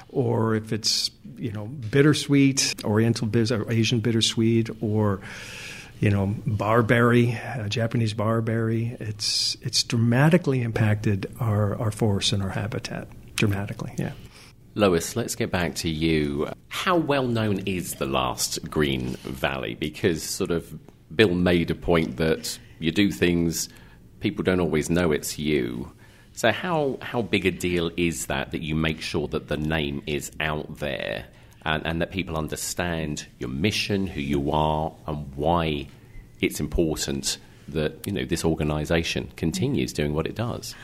or 0.08 0.54
if 0.54 0.72
it's 0.72 1.10
you 1.36 1.52
know 1.52 1.66
bittersweet, 1.66 2.84
Oriental 2.84 3.30
or 3.52 3.70
Asian 3.72 4.00
bittersweet, 4.00 4.70
or 4.82 5.20
you 6.00 6.10
know, 6.10 6.34
barberry, 6.46 7.34
uh, 7.34 7.68
Japanese 7.68 8.14
barberry. 8.14 8.96
It's 9.00 9.56
it's 9.62 9.82
dramatically 9.82 10.62
impacted 10.62 11.32
our, 11.40 11.76
our 11.76 11.90
forests 11.90 12.32
and 12.32 12.42
our 12.42 12.50
habitat 12.50 13.08
dramatically. 13.36 13.94
Yeah. 13.96 14.12
Lois, 14.76 15.16
let's 15.16 15.34
get 15.34 15.50
back 15.50 15.74
to 15.76 15.88
you. 15.88 16.50
How 16.68 16.96
well 16.96 17.26
known 17.26 17.60
is 17.60 17.94
the 17.94 18.04
last 18.04 18.62
Green 18.70 19.14
Valley? 19.24 19.74
Because 19.74 20.22
sort 20.22 20.50
of 20.50 20.78
Bill 21.16 21.34
made 21.34 21.70
a 21.70 21.74
point 21.74 22.18
that 22.18 22.58
you 22.78 22.92
do 22.92 23.10
things, 23.10 23.70
people 24.20 24.44
don't 24.44 24.60
always 24.60 24.90
know 24.90 25.12
it's 25.12 25.38
you. 25.38 25.90
So 26.34 26.52
how 26.52 26.98
how 27.00 27.22
big 27.22 27.46
a 27.46 27.50
deal 27.50 27.90
is 27.96 28.26
that 28.26 28.50
that 28.50 28.60
you 28.60 28.74
make 28.74 29.00
sure 29.00 29.26
that 29.28 29.48
the 29.48 29.56
name 29.56 30.02
is 30.06 30.30
out 30.40 30.76
there 30.76 31.24
and, 31.62 31.86
and 31.86 32.02
that 32.02 32.10
people 32.10 32.36
understand 32.36 33.26
your 33.38 33.48
mission, 33.48 34.06
who 34.06 34.20
you 34.20 34.50
are, 34.50 34.92
and 35.06 35.34
why 35.36 35.88
it's 36.42 36.60
important 36.60 37.38
that 37.68 38.06
you 38.06 38.12
know 38.12 38.26
this 38.26 38.44
organisation 38.44 39.32
continues 39.36 39.94
doing 39.94 40.12
what 40.12 40.26
it 40.26 40.34
does? 40.34 40.74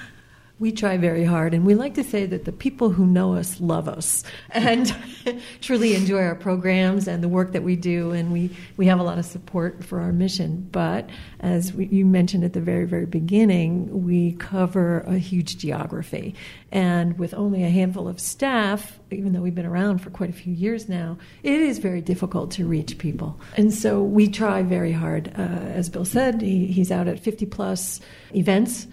We 0.63 0.71
try 0.71 0.97
very 0.97 1.25
hard, 1.25 1.55
and 1.55 1.67
we 1.67 1.75
like 1.75 1.95
to 1.95 2.05
say 2.05 2.25
that 2.25 2.45
the 2.45 2.53
people 2.53 2.91
who 2.91 3.05
know 3.05 3.35
us 3.35 3.61
love 3.61 3.89
us 3.89 4.23
and 4.51 4.95
truly 5.61 5.97
enjoy 5.97 6.23
our 6.23 6.37
programs 6.37 7.09
and 7.09 7.21
the 7.21 7.29
work 7.29 7.51
that 7.51 7.65
we 7.65 7.75
do, 7.75 8.13
and 8.13 8.33
we, 8.33 8.49
we 8.77 8.87
have 8.87 9.01
a 9.01 9.03
lot 9.03 9.19
of 9.19 9.25
support 9.25 9.83
for 9.83 10.01
our 10.01 10.13
mission. 10.13 10.69
But 10.71 11.11
as 11.41 11.73
we, 11.73 11.87
you 11.87 12.07
mentioned 12.07 12.45
at 12.45 12.53
the 12.53 12.61
very, 12.61 12.85
very 12.85 13.07
beginning, 13.07 14.05
we 14.05 14.35
cover 14.35 15.01
a 15.01 15.19
huge 15.19 15.59
geography. 15.59 16.37
And 16.71 17.19
with 17.19 17.35
only 17.35 17.65
a 17.65 17.69
handful 17.69 18.07
of 18.07 18.21
staff, 18.21 19.01
even 19.11 19.33
though 19.33 19.41
we've 19.41 19.57
been 19.57 19.67
around 19.67 19.99
for 19.99 20.11
quite 20.11 20.31
a 20.31 20.33
few 20.33 20.53
years 20.53 20.89
now, 20.89 21.19
it 21.43 21.61
is 21.61 21.81
very 21.81 22.01
difficult 22.01 22.53
to 22.53 22.69
reach 22.69 22.99
people. 22.99 23.41
And 23.57 23.75
so 23.75 24.01
we 24.01 24.29
try 24.29 24.63
very 24.63 24.93
hard. 24.93 25.33
Uh, 25.37 25.41
as 25.41 25.91
Bill 25.91 26.05
said, 26.05 26.41
he, 26.41 26.67
he's 26.67 26.93
out 26.93 27.09
at 27.09 27.19
50 27.19 27.47
plus 27.47 28.01
events 28.33 28.87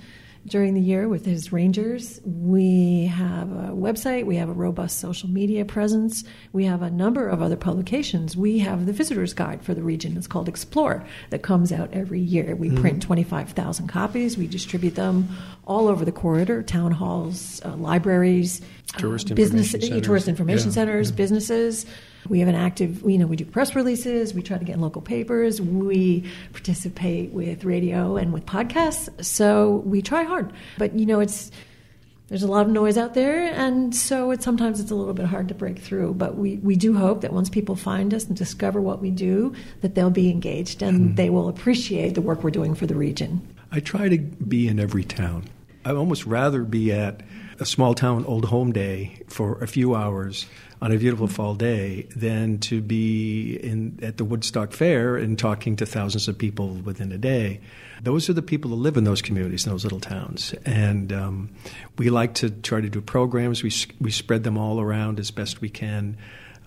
during 0.45 0.73
the 0.73 0.81
year 0.81 1.07
with 1.07 1.25
his 1.25 1.51
rangers. 1.51 2.19
We 2.23 3.05
have 3.05 3.51
a 3.51 3.71
website, 3.73 4.25
we 4.25 4.37
have 4.37 4.49
a 4.49 4.53
robust 4.53 4.99
social 4.99 5.29
media 5.29 5.65
presence, 5.65 6.23
we 6.53 6.65
have 6.65 6.81
a 6.81 6.89
number 6.89 7.27
of 7.27 7.41
other 7.41 7.55
publications. 7.55 8.35
We 8.35 8.59
have 8.59 8.85
the 8.85 8.93
visitor's 8.93 9.33
guide 9.33 9.61
for 9.61 9.73
the 9.73 9.83
region. 9.83 10.17
It's 10.17 10.27
called 10.27 10.47
Explore 10.47 11.05
that 11.29 11.43
comes 11.43 11.71
out 11.71 11.89
every 11.93 12.21
year. 12.21 12.55
We 12.55 12.69
mm-hmm. 12.69 12.81
print 12.81 13.03
25,000 13.03 13.87
copies, 13.87 14.37
we 14.37 14.47
distribute 14.47 14.95
them 14.95 15.29
all 15.65 15.87
over 15.87 16.03
the 16.03 16.11
corridor, 16.11 16.63
town 16.63 16.91
halls, 16.91 17.61
uh, 17.63 17.75
libraries, 17.75 18.61
tourist 18.97 19.31
uh, 19.31 19.35
business, 19.35 19.73
information 19.73 20.03
tourist 20.03 20.27
information 20.27 20.67
yeah, 20.69 20.73
centers, 20.73 21.09
yeah. 21.09 21.15
businesses. 21.15 21.85
We 22.27 22.39
have 22.39 22.49
an 22.49 22.55
active, 22.55 23.01
you 23.03 23.17
know, 23.17 23.27
we 23.27 23.35
do 23.35 23.45
press 23.45 23.75
releases, 23.75 24.33
we 24.33 24.41
try 24.41 24.57
to 24.57 24.65
get 24.65 24.75
in 24.75 24.81
local 24.81 25.01
papers, 25.01 25.61
we 25.61 26.29
participate 26.51 27.31
with 27.31 27.63
radio 27.63 28.17
and 28.17 28.33
with 28.33 28.45
podcasts. 28.45 29.23
So 29.23 29.77
we 29.85 30.01
try 30.01 30.23
hard. 30.23 30.51
But, 30.77 30.93
you 30.95 31.05
know, 31.05 31.19
it's, 31.19 31.51
there's 32.27 32.43
a 32.43 32.47
lot 32.47 32.67
of 32.67 32.71
noise 32.71 32.95
out 32.95 33.15
there, 33.15 33.51
and 33.53 33.95
so 33.95 34.29
it's 34.29 34.45
sometimes 34.45 34.79
it's 34.79 34.91
a 34.91 34.95
little 34.95 35.15
bit 35.15 35.25
hard 35.25 35.47
to 35.47 35.55
break 35.55 35.79
through. 35.79 36.13
But 36.13 36.35
we, 36.35 36.57
we 36.57 36.75
do 36.75 36.95
hope 36.95 37.21
that 37.21 37.33
once 37.33 37.49
people 37.49 37.75
find 37.75 38.13
us 38.13 38.25
and 38.25 38.37
discover 38.37 38.79
what 38.79 39.01
we 39.01 39.09
do, 39.09 39.53
that 39.81 39.95
they'll 39.95 40.11
be 40.11 40.29
engaged 40.29 40.83
and 40.83 41.11
mm. 41.11 41.15
they 41.15 41.31
will 41.31 41.49
appreciate 41.49 42.13
the 42.13 42.21
work 42.21 42.43
we're 42.43 42.51
doing 42.51 42.75
for 42.75 42.85
the 42.85 42.95
region. 42.95 43.41
I 43.71 43.79
try 43.79 44.09
to 44.09 44.19
be 44.19 44.67
in 44.67 44.79
every 44.79 45.03
town. 45.03 45.45
I'd 45.85 45.95
almost 45.95 46.25
rather 46.25 46.63
be 46.63 46.91
at 46.91 47.21
a 47.59 47.65
small 47.65 47.95
town 47.95 48.25
old 48.25 48.45
home 48.45 48.73
day 48.73 49.23
for 49.27 49.59
a 49.61 49.67
few 49.67 49.95
hours 49.95 50.45
on 50.81 50.91
a 50.91 50.97
beautiful 50.97 51.27
fall 51.27 51.55
day 51.55 52.07
than 52.15 52.57
to 52.59 52.81
be 52.81 53.55
in 53.55 53.99
at 54.01 54.17
the 54.17 54.25
Woodstock 54.25 54.71
Fair 54.71 55.17
and 55.17 55.37
talking 55.37 55.75
to 55.77 55.85
thousands 55.85 56.27
of 56.27 56.37
people 56.37 56.69
within 56.69 57.11
a 57.11 57.17
day. 57.17 57.59
Those 58.01 58.29
are 58.29 58.33
the 58.33 58.41
people 58.41 58.71
that 58.71 58.77
live 58.77 58.95
in 58.95 59.03
those 59.03 59.21
communities, 59.21 59.65
in 59.65 59.71
those 59.71 59.83
little 59.83 59.99
towns, 59.99 60.53
and 60.65 61.11
um, 61.11 61.49
we 61.97 62.09
like 62.09 62.35
to 62.35 62.49
try 62.49 62.79
to 62.79 62.89
do 62.89 63.01
programs. 63.01 63.61
We 63.61 63.71
we 63.99 64.11
spread 64.11 64.43
them 64.43 64.57
all 64.57 64.79
around 64.79 65.19
as 65.19 65.31
best 65.31 65.59
we 65.59 65.69
can. 65.69 66.17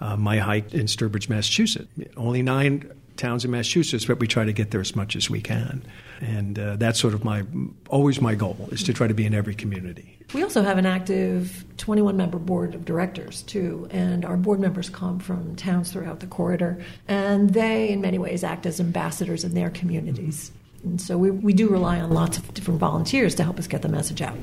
Uh, 0.01 0.17
my 0.17 0.39
hike 0.39 0.75
in 0.75 0.87
Sturbridge, 0.87 1.29
Massachusetts, 1.29 1.89
only 2.17 2.43
nine 2.43 2.91
towns 3.17 3.45
in 3.45 3.51
Massachusetts, 3.51 4.05
but 4.05 4.19
we 4.19 4.27
try 4.27 4.45
to 4.45 4.53
get 4.53 4.71
there 4.71 4.81
as 4.81 4.97
much 4.97 5.17
as 5.17 5.29
we 5.29 5.41
can. 5.41 5.83
And 6.21 6.59
uh, 6.59 6.77
that's 6.77 7.01
sort 7.01 7.15
of 7.15 7.25
my 7.25 7.43
always 7.89 8.21
my 8.21 8.35
goal 8.35 8.69
is 8.71 8.83
to 8.85 8.93
try 8.93 9.07
to 9.07 9.15
be 9.15 9.27
in 9.27 9.35
every 9.35 9.55
community. 9.55 10.19
We 10.35 10.43
also 10.43 10.63
have 10.63 10.79
an 10.79 10.87
active 10.87 11.65
21 11.77 12.17
member 12.17 12.39
board 12.39 12.75
of 12.75 12.85
directors 12.85 13.43
too, 13.43 13.89
and 13.91 14.25
our 14.25 14.37
board 14.37 14.61
members 14.61 14.89
come 14.89 15.19
from 15.19 15.57
towns 15.57 15.93
throughout 15.93 16.21
the 16.21 16.27
corridor, 16.27 16.83
and 17.09 17.51
they 17.51 17.91
in 17.91 18.01
many 18.01 18.19
ways 18.19 18.45
act 18.45 18.67
as 18.67 18.81
ambassadors 18.81 19.45
in 19.45 19.55
their 19.55 19.71
communities. 19.71 20.53
And 20.85 21.01
so 21.01 21.19
we, 21.19 21.31
we 21.31 21.53
do 21.53 21.69
rely 21.69 22.01
on 22.01 22.11
lots 22.11 22.39
of 22.39 22.55
different 22.55 22.81
volunteers 22.81 23.35
to 23.37 23.45
help 23.45 23.59
us 23.59 23.67
get 23.67 23.83
the 23.83 23.89
message 23.89 24.23
out 24.23 24.37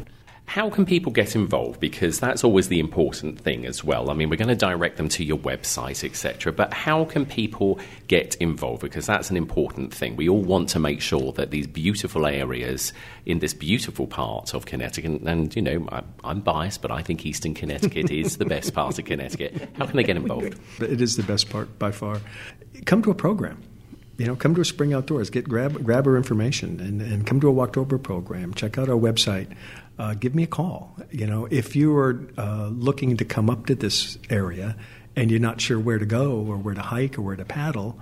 how 0.49 0.67
can 0.67 0.83
people 0.83 1.11
get 1.11 1.35
involved? 1.35 1.79
Because 1.79 2.19
that's 2.19 2.43
always 2.43 2.69
the 2.69 2.79
important 2.79 3.39
thing 3.39 3.67
as 3.67 3.83
well. 3.83 4.09
I 4.09 4.15
mean, 4.15 4.31
we're 4.31 4.35
going 4.35 4.47
to 4.47 4.55
direct 4.55 4.97
them 4.97 5.07
to 5.09 5.23
your 5.23 5.37
website, 5.37 6.03
etc. 6.03 6.51
But 6.51 6.73
how 6.73 7.05
can 7.05 7.27
people 7.27 7.79
get 8.07 8.33
involved? 8.37 8.81
Because 8.81 9.05
that's 9.05 9.29
an 9.29 9.37
important 9.37 9.93
thing. 9.93 10.15
We 10.15 10.27
all 10.27 10.41
want 10.41 10.67
to 10.69 10.79
make 10.79 11.01
sure 11.01 11.31
that 11.33 11.51
these 11.51 11.67
beautiful 11.67 12.25
areas 12.25 12.93
in 13.27 13.37
this 13.37 13.53
beautiful 13.53 14.07
part 14.07 14.55
of 14.55 14.65
Connecticut, 14.65 15.21
and 15.21 15.55
you 15.55 15.61
know, 15.61 15.87
I'm 16.23 16.39
biased, 16.41 16.81
but 16.81 16.89
I 16.89 17.03
think 17.03 17.27
Eastern 17.27 17.53
Connecticut 17.53 18.09
is 18.11 18.37
the 18.37 18.45
best 18.45 18.73
part 18.73 18.97
of 18.97 19.05
Connecticut. 19.05 19.69
How 19.75 19.85
can 19.85 19.97
they 19.97 20.03
get 20.03 20.17
involved? 20.17 20.59
It 20.81 20.99
is 20.99 21.15
the 21.15 21.21
best 21.21 21.51
part 21.51 21.77
by 21.77 21.91
far. 21.91 22.21
Come 22.85 23.03
to 23.03 23.11
a 23.11 23.15
program 23.15 23.61
you 24.17 24.25
know, 24.25 24.35
come 24.35 24.53
to 24.53 24.59
a 24.59 24.65
Spring 24.65 24.93
Outdoors, 24.93 25.29
get 25.29 25.47
grab 25.47 25.81
grab 25.81 26.05
our 26.05 26.17
information, 26.17 26.81
and, 26.81 27.01
and 27.01 27.25
come 27.25 27.39
to 27.39 27.47
a 27.47 27.53
Walktober 27.53 28.03
program. 28.03 28.53
Check 28.53 28.77
out 28.77 28.89
our 28.89 28.97
website 28.97 29.55
uh, 29.99 30.13
give 30.13 30.33
me 30.33 30.43
a 30.43 30.47
call. 30.47 30.95
You 31.11 31.27
know, 31.27 31.47
if 31.51 31.75
you 31.75 31.95
are 31.97 32.19
uh, 32.37 32.67
looking 32.67 33.17
to 33.17 33.25
come 33.25 33.49
up 33.49 33.67
to 33.67 33.75
this 33.75 34.17
area 34.29 34.75
and 35.15 35.29
you're 35.29 35.41
not 35.41 35.59
sure 35.59 35.77
where 35.77 35.99
to 35.99 36.05
go 36.05 36.37
or 36.37 36.57
where 36.57 36.73
to 36.73 36.81
hike 36.81 37.19
or 37.19 37.21
where 37.21 37.35
to 37.35 37.45
paddle, 37.45 37.99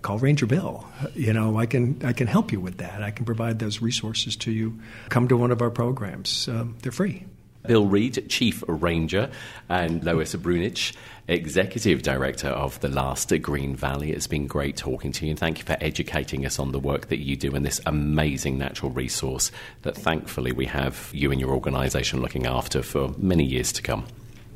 call 0.00 0.18
Ranger 0.18 0.46
Bill. 0.46 0.86
You 1.14 1.32
know, 1.32 1.58
I 1.58 1.66
can 1.66 2.00
I 2.04 2.12
can 2.12 2.26
help 2.26 2.52
you 2.52 2.60
with 2.60 2.78
that. 2.78 3.02
I 3.02 3.10
can 3.10 3.26
provide 3.26 3.58
those 3.58 3.82
resources 3.82 4.36
to 4.36 4.50
you. 4.50 4.78
Come 5.10 5.28
to 5.28 5.36
one 5.36 5.50
of 5.50 5.60
our 5.60 5.70
programs. 5.70 6.48
Um, 6.48 6.76
they're 6.82 6.92
free. 6.92 7.26
Bill 7.66 7.86
Reed, 7.86 8.28
Chief 8.28 8.62
Ranger, 8.66 9.30
and 9.68 10.02
Lois 10.04 10.34
Bruinooge, 10.34 10.94
Executive 11.28 12.02
Director 12.02 12.48
of 12.48 12.78
the 12.80 12.88
Last 12.88 13.32
Green 13.42 13.74
Valley. 13.74 14.12
It's 14.12 14.26
been 14.26 14.46
great 14.46 14.76
talking 14.76 15.12
to 15.12 15.24
you, 15.24 15.30
and 15.30 15.38
thank 15.38 15.58
you 15.58 15.64
for 15.64 15.76
educating 15.80 16.46
us 16.46 16.58
on 16.58 16.72
the 16.72 16.78
work 16.78 17.08
that 17.08 17.18
you 17.18 17.36
do 17.36 17.54
in 17.54 17.62
this 17.62 17.80
amazing 17.86 18.58
natural 18.58 18.90
resource 18.90 19.50
that 19.82 19.96
thankfully 19.96 20.52
we 20.52 20.66
have 20.66 21.10
you 21.12 21.32
and 21.32 21.40
your 21.40 21.50
organisation 21.50 22.20
looking 22.20 22.46
after 22.46 22.82
for 22.82 23.12
many 23.18 23.44
years 23.44 23.72
to 23.72 23.82
come. 23.82 24.06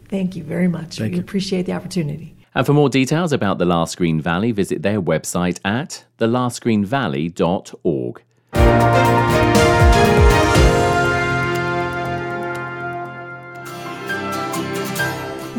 Thank 0.08 0.36
you 0.36 0.44
very 0.44 0.68
much. 0.68 0.98
Thank 0.98 1.12
we 1.12 1.16
you. 1.16 1.22
appreciate 1.22 1.66
the 1.66 1.72
opportunity. 1.72 2.36
And 2.54 2.66
for 2.66 2.72
more 2.72 2.88
details 2.88 3.32
about 3.32 3.58
the 3.58 3.64
Last 3.64 3.96
Green 3.96 4.20
Valley, 4.20 4.52
visit 4.52 4.82
their 4.82 5.00
website 5.00 5.60
at 5.64 6.04
thelastgreenvalley.org. 6.18 8.22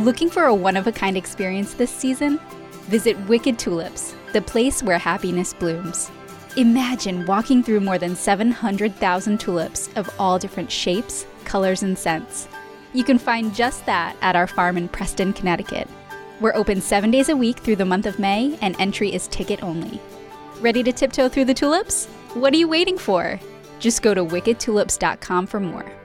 Looking 0.01 0.31
for 0.31 0.45
a 0.45 0.55
one 0.55 0.77
of 0.77 0.87
a 0.87 0.91
kind 0.91 1.15
experience 1.15 1.75
this 1.75 1.91
season? 1.91 2.39
Visit 2.89 3.15
Wicked 3.27 3.59
Tulips, 3.59 4.15
the 4.33 4.41
place 4.41 4.81
where 4.81 4.97
happiness 4.97 5.53
blooms. 5.53 6.09
Imagine 6.57 7.23
walking 7.27 7.61
through 7.61 7.81
more 7.81 7.99
than 7.99 8.15
700,000 8.15 9.39
tulips 9.39 9.89
of 9.95 10.09
all 10.17 10.39
different 10.39 10.71
shapes, 10.71 11.27
colors, 11.45 11.83
and 11.83 11.95
scents. 11.95 12.47
You 12.93 13.03
can 13.03 13.19
find 13.19 13.53
just 13.53 13.85
that 13.85 14.15
at 14.23 14.35
our 14.35 14.47
farm 14.47 14.75
in 14.75 14.87
Preston, 14.87 15.33
Connecticut. 15.33 15.87
We're 16.39 16.55
open 16.55 16.81
seven 16.81 17.11
days 17.11 17.29
a 17.29 17.37
week 17.37 17.59
through 17.59 17.75
the 17.75 17.85
month 17.85 18.07
of 18.07 18.17
May, 18.17 18.57
and 18.59 18.75
entry 18.79 19.13
is 19.13 19.27
ticket 19.27 19.61
only. 19.61 20.01
Ready 20.61 20.81
to 20.81 20.91
tiptoe 20.91 21.29
through 21.29 21.45
the 21.45 21.53
tulips? 21.53 22.07
What 22.33 22.55
are 22.55 22.57
you 22.57 22.67
waiting 22.67 22.97
for? 22.97 23.39
Just 23.77 24.01
go 24.01 24.15
to 24.15 24.25
wickedtulips.com 24.25 25.45
for 25.45 25.59
more. 25.59 26.00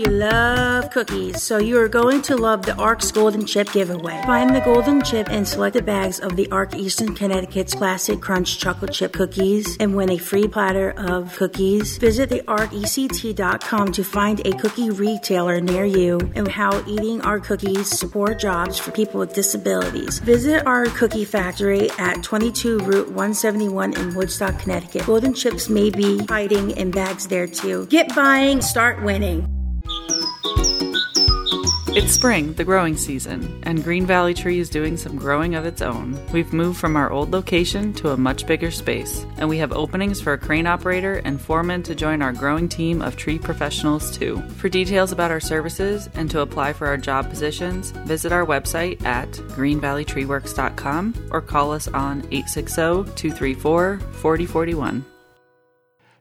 You 0.00 0.12
love 0.12 0.92
cookies, 0.92 1.42
so 1.42 1.58
you 1.58 1.76
are 1.80 1.88
going 1.88 2.22
to 2.22 2.36
love 2.36 2.64
the 2.64 2.76
ARC's 2.76 3.10
Golden 3.10 3.44
Chip 3.44 3.72
giveaway. 3.72 4.22
Find 4.26 4.54
the 4.54 4.60
Golden 4.60 5.02
Chip 5.02 5.28
in 5.28 5.44
selected 5.44 5.84
bags 5.84 6.20
of 6.20 6.36
the 6.36 6.48
ARC 6.52 6.76
Eastern 6.76 7.16
Connecticut's 7.16 7.74
Classic 7.74 8.20
Crunch 8.20 8.60
Chocolate 8.60 8.92
Chip 8.92 9.12
Cookies 9.12 9.76
and 9.78 9.96
win 9.96 10.10
a 10.10 10.16
free 10.16 10.46
platter 10.46 10.92
of 10.92 11.34
cookies. 11.36 11.98
Visit 11.98 12.28
the 12.28 12.42
ARCECT.com 12.42 13.90
to 13.90 14.04
find 14.04 14.46
a 14.46 14.52
cookie 14.52 14.90
retailer 14.90 15.60
near 15.60 15.84
you 15.84 16.20
and 16.36 16.46
how 16.46 16.80
eating 16.86 17.20
our 17.22 17.40
cookies 17.40 17.88
support 17.88 18.38
jobs 18.38 18.78
for 18.78 18.92
people 18.92 19.18
with 19.18 19.34
disabilities. 19.34 20.20
Visit 20.20 20.64
our 20.64 20.86
cookie 20.86 21.24
factory 21.24 21.90
at 21.98 22.22
22 22.22 22.78
Route 22.78 23.08
171 23.08 23.98
in 23.98 24.14
Woodstock, 24.14 24.60
Connecticut. 24.60 25.06
Golden 25.06 25.34
Chips 25.34 25.68
may 25.68 25.90
be 25.90 26.24
hiding 26.26 26.70
in 26.70 26.92
bags 26.92 27.26
there 27.26 27.48
too. 27.48 27.86
Get 27.86 28.14
buying, 28.14 28.62
start 28.62 29.02
winning. 29.02 29.57
It's 31.98 32.12
spring, 32.12 32.52
the 32.52 32.62
growing 32.62 32.96
season, 32.96 33.58
and 33.64 33.82
Green 33.82 34.06
Valley 34.06 34.32
Tree 34.32 34.60
is 34.60 34.70
doing 34.70 34.96
some 34.96 35.16
growing 35.16 35.56
of 35.56 35.66
its 35.66 35.82
own. 35.82 36.16
We've 36.32 36.52
moved 36.52 36.78
from 36.78 36.94
our 36.94 37.10
old 37.10 37.32
location 37.32 37.92
to 37.94 38.12
a 38.12 38.16
much 38.16 38.46
bigger 38.46 38.70
space, 38.70 39.26
and 39.36 39.48
we 39.48 39.58
have 39.58 39.72
openings 39.72 40.20
for 40.20 40.32
a 40.32 40.38
crane 40.38 40.68
operator 40.68 41.14
and 41.24 41.40
foreman 41.40 41.82
to 41.82 41.96
join 41.96 42.22
our 42.22 42.32
growing 42.32 42.68
team 42.68 43.02
of 43.02 43.16
tree 43.16 43.36
professionals 43.36 44.16
too. 44.16 44.40
For 44.58 44.68
details 44.68 45.10
about 45.10 45.32
our 45.32 45.40
services 45.40 46.08
and 46.14 46.30
to 46.30 46.42
apply 46.42 46.72
for 46.72 46.86
our 46.86 46.98
job 46.98 47.28
positions, 47.28 47.90
visit 47.90 48.30
our 48.30 48.46
website 48.46 49.04
at 49.04 49.32
greenvalleytreeworks.com 49.32 51.30
or 51.32 51.42
call 51.42 51.72
us 51.72 51.88
on 51.88 52.22
860-234-4041. 52.22 55.02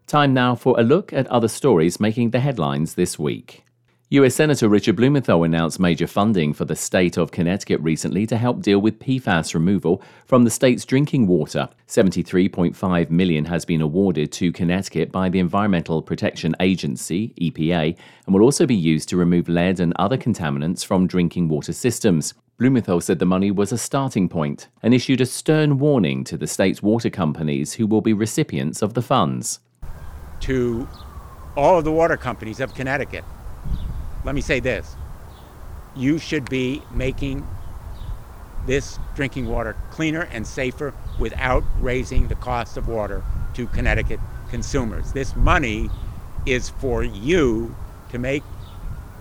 Time 0.08 0.34
now 0.34 0.56
for 0.56 0.80
a 0.80 0.84
look 0.84 1.13
at 1.13 1.28
other 1.28 1.50
stories 1.50 2.00
making 2.00 2.32
the 2.32 2.39
headlines 2.39 2.95
this 2.95 3.19
week. 3.19 3.63
US 4.10 4.36
Senator 4.36 4.70
Richard 4.70 4.96
Blumenthal 4.96 5.43
announced 5.43 5.82
major 5.82 6.08
funding 6.08 6.54
for 6.54 6.63
the 6.63 6.78
state 6.78 7.17
of 7.17 7.32
Connecticut 7.32 7.82
recently 7.82 8.26
to 8.28 8.38
help 8.38 8.62
deal 8.62 8.80
with 8.80 9.00
PFAS 9.00 9.54
removal 9.54 10.02
from 10.26 10.46
the 10.46 10.50
state's 10.50 10.86
drinking 10.86 11.28
water. 11.28 11.67
73.5 11.89 13.10
million 13.10 13.43
has 13.43 13.65
been 13.65 13.82
awarded 13.82 14.32
to 14.32 14.54
Connecticut 14.54 15.12
by 15.12 15.28
the 15.28 15.39
Environmental 15.39 16.02
Protection 16.02 16.56
Agency, 16.62 17.34
EPA, 17.41 17.98
and 18.26 18.34
will 18.34 18.43
also 18.43 18.65
be 18.65 18.74
used 18.74 19.10
to 19.10 19.17
remove 19.17 19.50
lead 19.50 19.82
and 19.82 19.91
other 19.98 20.17
contaminants 20.17 20.86
from 20.86 21.06
drinking 21.06 21.50
water 21.50 21.74
systems. 21.74 22.34
Blumenthal 22.58 23.02
said 23.02 23.20
the 23.20 23.26
money 23.26 23.52
was 23.52 23.74
a 23.74 23.78
starting 23.78 24.30
point 24.30 24.70
and 24.82 24.93
issued 24.93 25.20
a 25.20 25.26
stern 25.26 25.80
warning 25.80 26.24
to 26.24 26.38
the 26.38 26.48
state's 26.48 26.82
water 26.82 27.10
companies 27.10 27.74
who 27.74 27.86
will 27.86 28.00
be 28.00 28.13
recipients 28.13 28.82
of 28.82 28.93
the 28.93 29.02
funds. 29.02 29.60
To 30.39 30.88
all 31.58 31.78
of 31.78 31.84
the 31.84 31.91
water 31.91 32.15
companies 32.15 32.62
of 32.62 32.74
Connecticut, 32.74 33.26
let 34.28 34.36
me 34.36 34.42
say 34.42 34.60
this 34.60 34.98
you 35.96 36.20
should 36.20 36.50
be 36.50 36.82
making 36.92 37.48
this 38.66 39.00
drinking 39.16 39.48
water 39.48 39.74
cleaner 39.90 40.28
and 40.34 40.46
safer 40.46 40.94
without 41.18 41.63
raising 41.80 42.28
the 42.28 42.36
cost 42.36 42.76
of 42.76 42.90
water 42.90 43.24
to 43.54 43.66
Connecticut 43.68 44.20
consumers. 44.50 45.13
This 45.13 45.34
money 45.38 45.90
is 46.46 46.70
for 46.70 47.04
you 47.04 47.74
to 48.10 48.20
make 48.20 48.44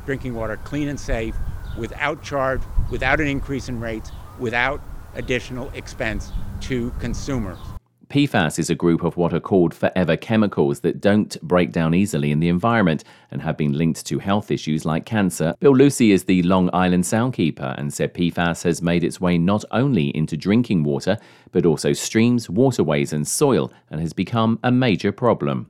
drinking 0.05 0.35
water 0.35 0.59
clean 0.65 0.89
and 0.89 0.99
safe 0.99 1.37
without 1.79 2.23
charge, 2.25 2.61
without 2.91 3.21
an 3.21 3.29
increase 3.29 3.69
in 3.69 3.79
rates, 3.79 4.11
without 4.41 4.81
additional 5.15 5.71
expense 5.71 6.33
to 6.63 6.91
consumers. 6.99 7.76
PFAS 8.09 8.61
is 8.61 8.71
a 8.71 8.75
group 8.77 9.03
of 9.03 9.17
what 9.17 9.35
are 9.35 9.41
called 9.41 9.75
forever 9.75 10.17
chemicals 10.17 10.81
that 10.81 11.01
don't 11.01 11.41
break 11.43 11.73
down 11.73 11.93
easily 11.93 12.31
in 12.31 12.39
the 12.39 12.49
environment 12.49 13.03
and 13.33 13.43
have 13.43 13.57
been 13.57 13.73
linked 13.73 14.07
to 14.07 14.21
health 14.21 14.53
issues 14.53 14.85
like 14.85 15.05
cancer. 15.05 15.55
Bill 15.59 15.75
Lucey 15.75 16.13
is 16.13 16.25
the 16.25 16.45
Long 16.45 16.71
Island 16.73 17.03
Soundkeeper 17.03 17.77
and 17.77 17.93
said 17.93 18.15
PFAS 18.15 18.63
has 18.63 18.81
made 18.81 19.03
its 19.03 19.21
way 19.21 19.39
not 19.39 19.65
only 19.73 20.17
into 20.17 20.37
drinking 20.37 20.85
water, 20.85 21.19
but 21.51 21.67
also 21.67 21.93
streams, 21.93 22.49
waterways, 22.49 23.13
and 23.13 23.27
soil 23.27 23.73
and 23.91 24.01
has 24.01 24.13
become 24.13 24.61
a 24.63 24.71
major 24.71 25.11
problem. 25.11 25.69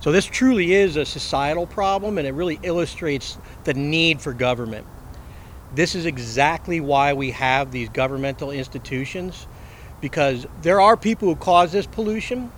So 0.00 0.12
this 0.12 0.26
truly 0.26 0.74
is 0.74 0.96
a 0.96 1.06
societal 1.06 1.66
problem 1.66 2.18
and 2.18 2.26
it 2.26 2.32
really 2.32 2.60
illustrates 2.62 3.38
the 3.64 3.72
need 3.72 4.20
for 4.20 4.34
government. 4.34 4.86
This 5.74 5.94
is 5.94 6.04
exactly 6.04 6.80
why 6.80 7.14
we 7.14 7.30
have 7.30 7.72
these 7.72 7.88
governmental 7.88 8.50
institutions 8.50 9.46
because 10.00 10.46
there 10.62 10.80
are 10.80 10.96
people 10.96 11.28
who 11.28 11.36
cause 11.36 11.72
this 11.72 11.86
pollution, 11.86 12.52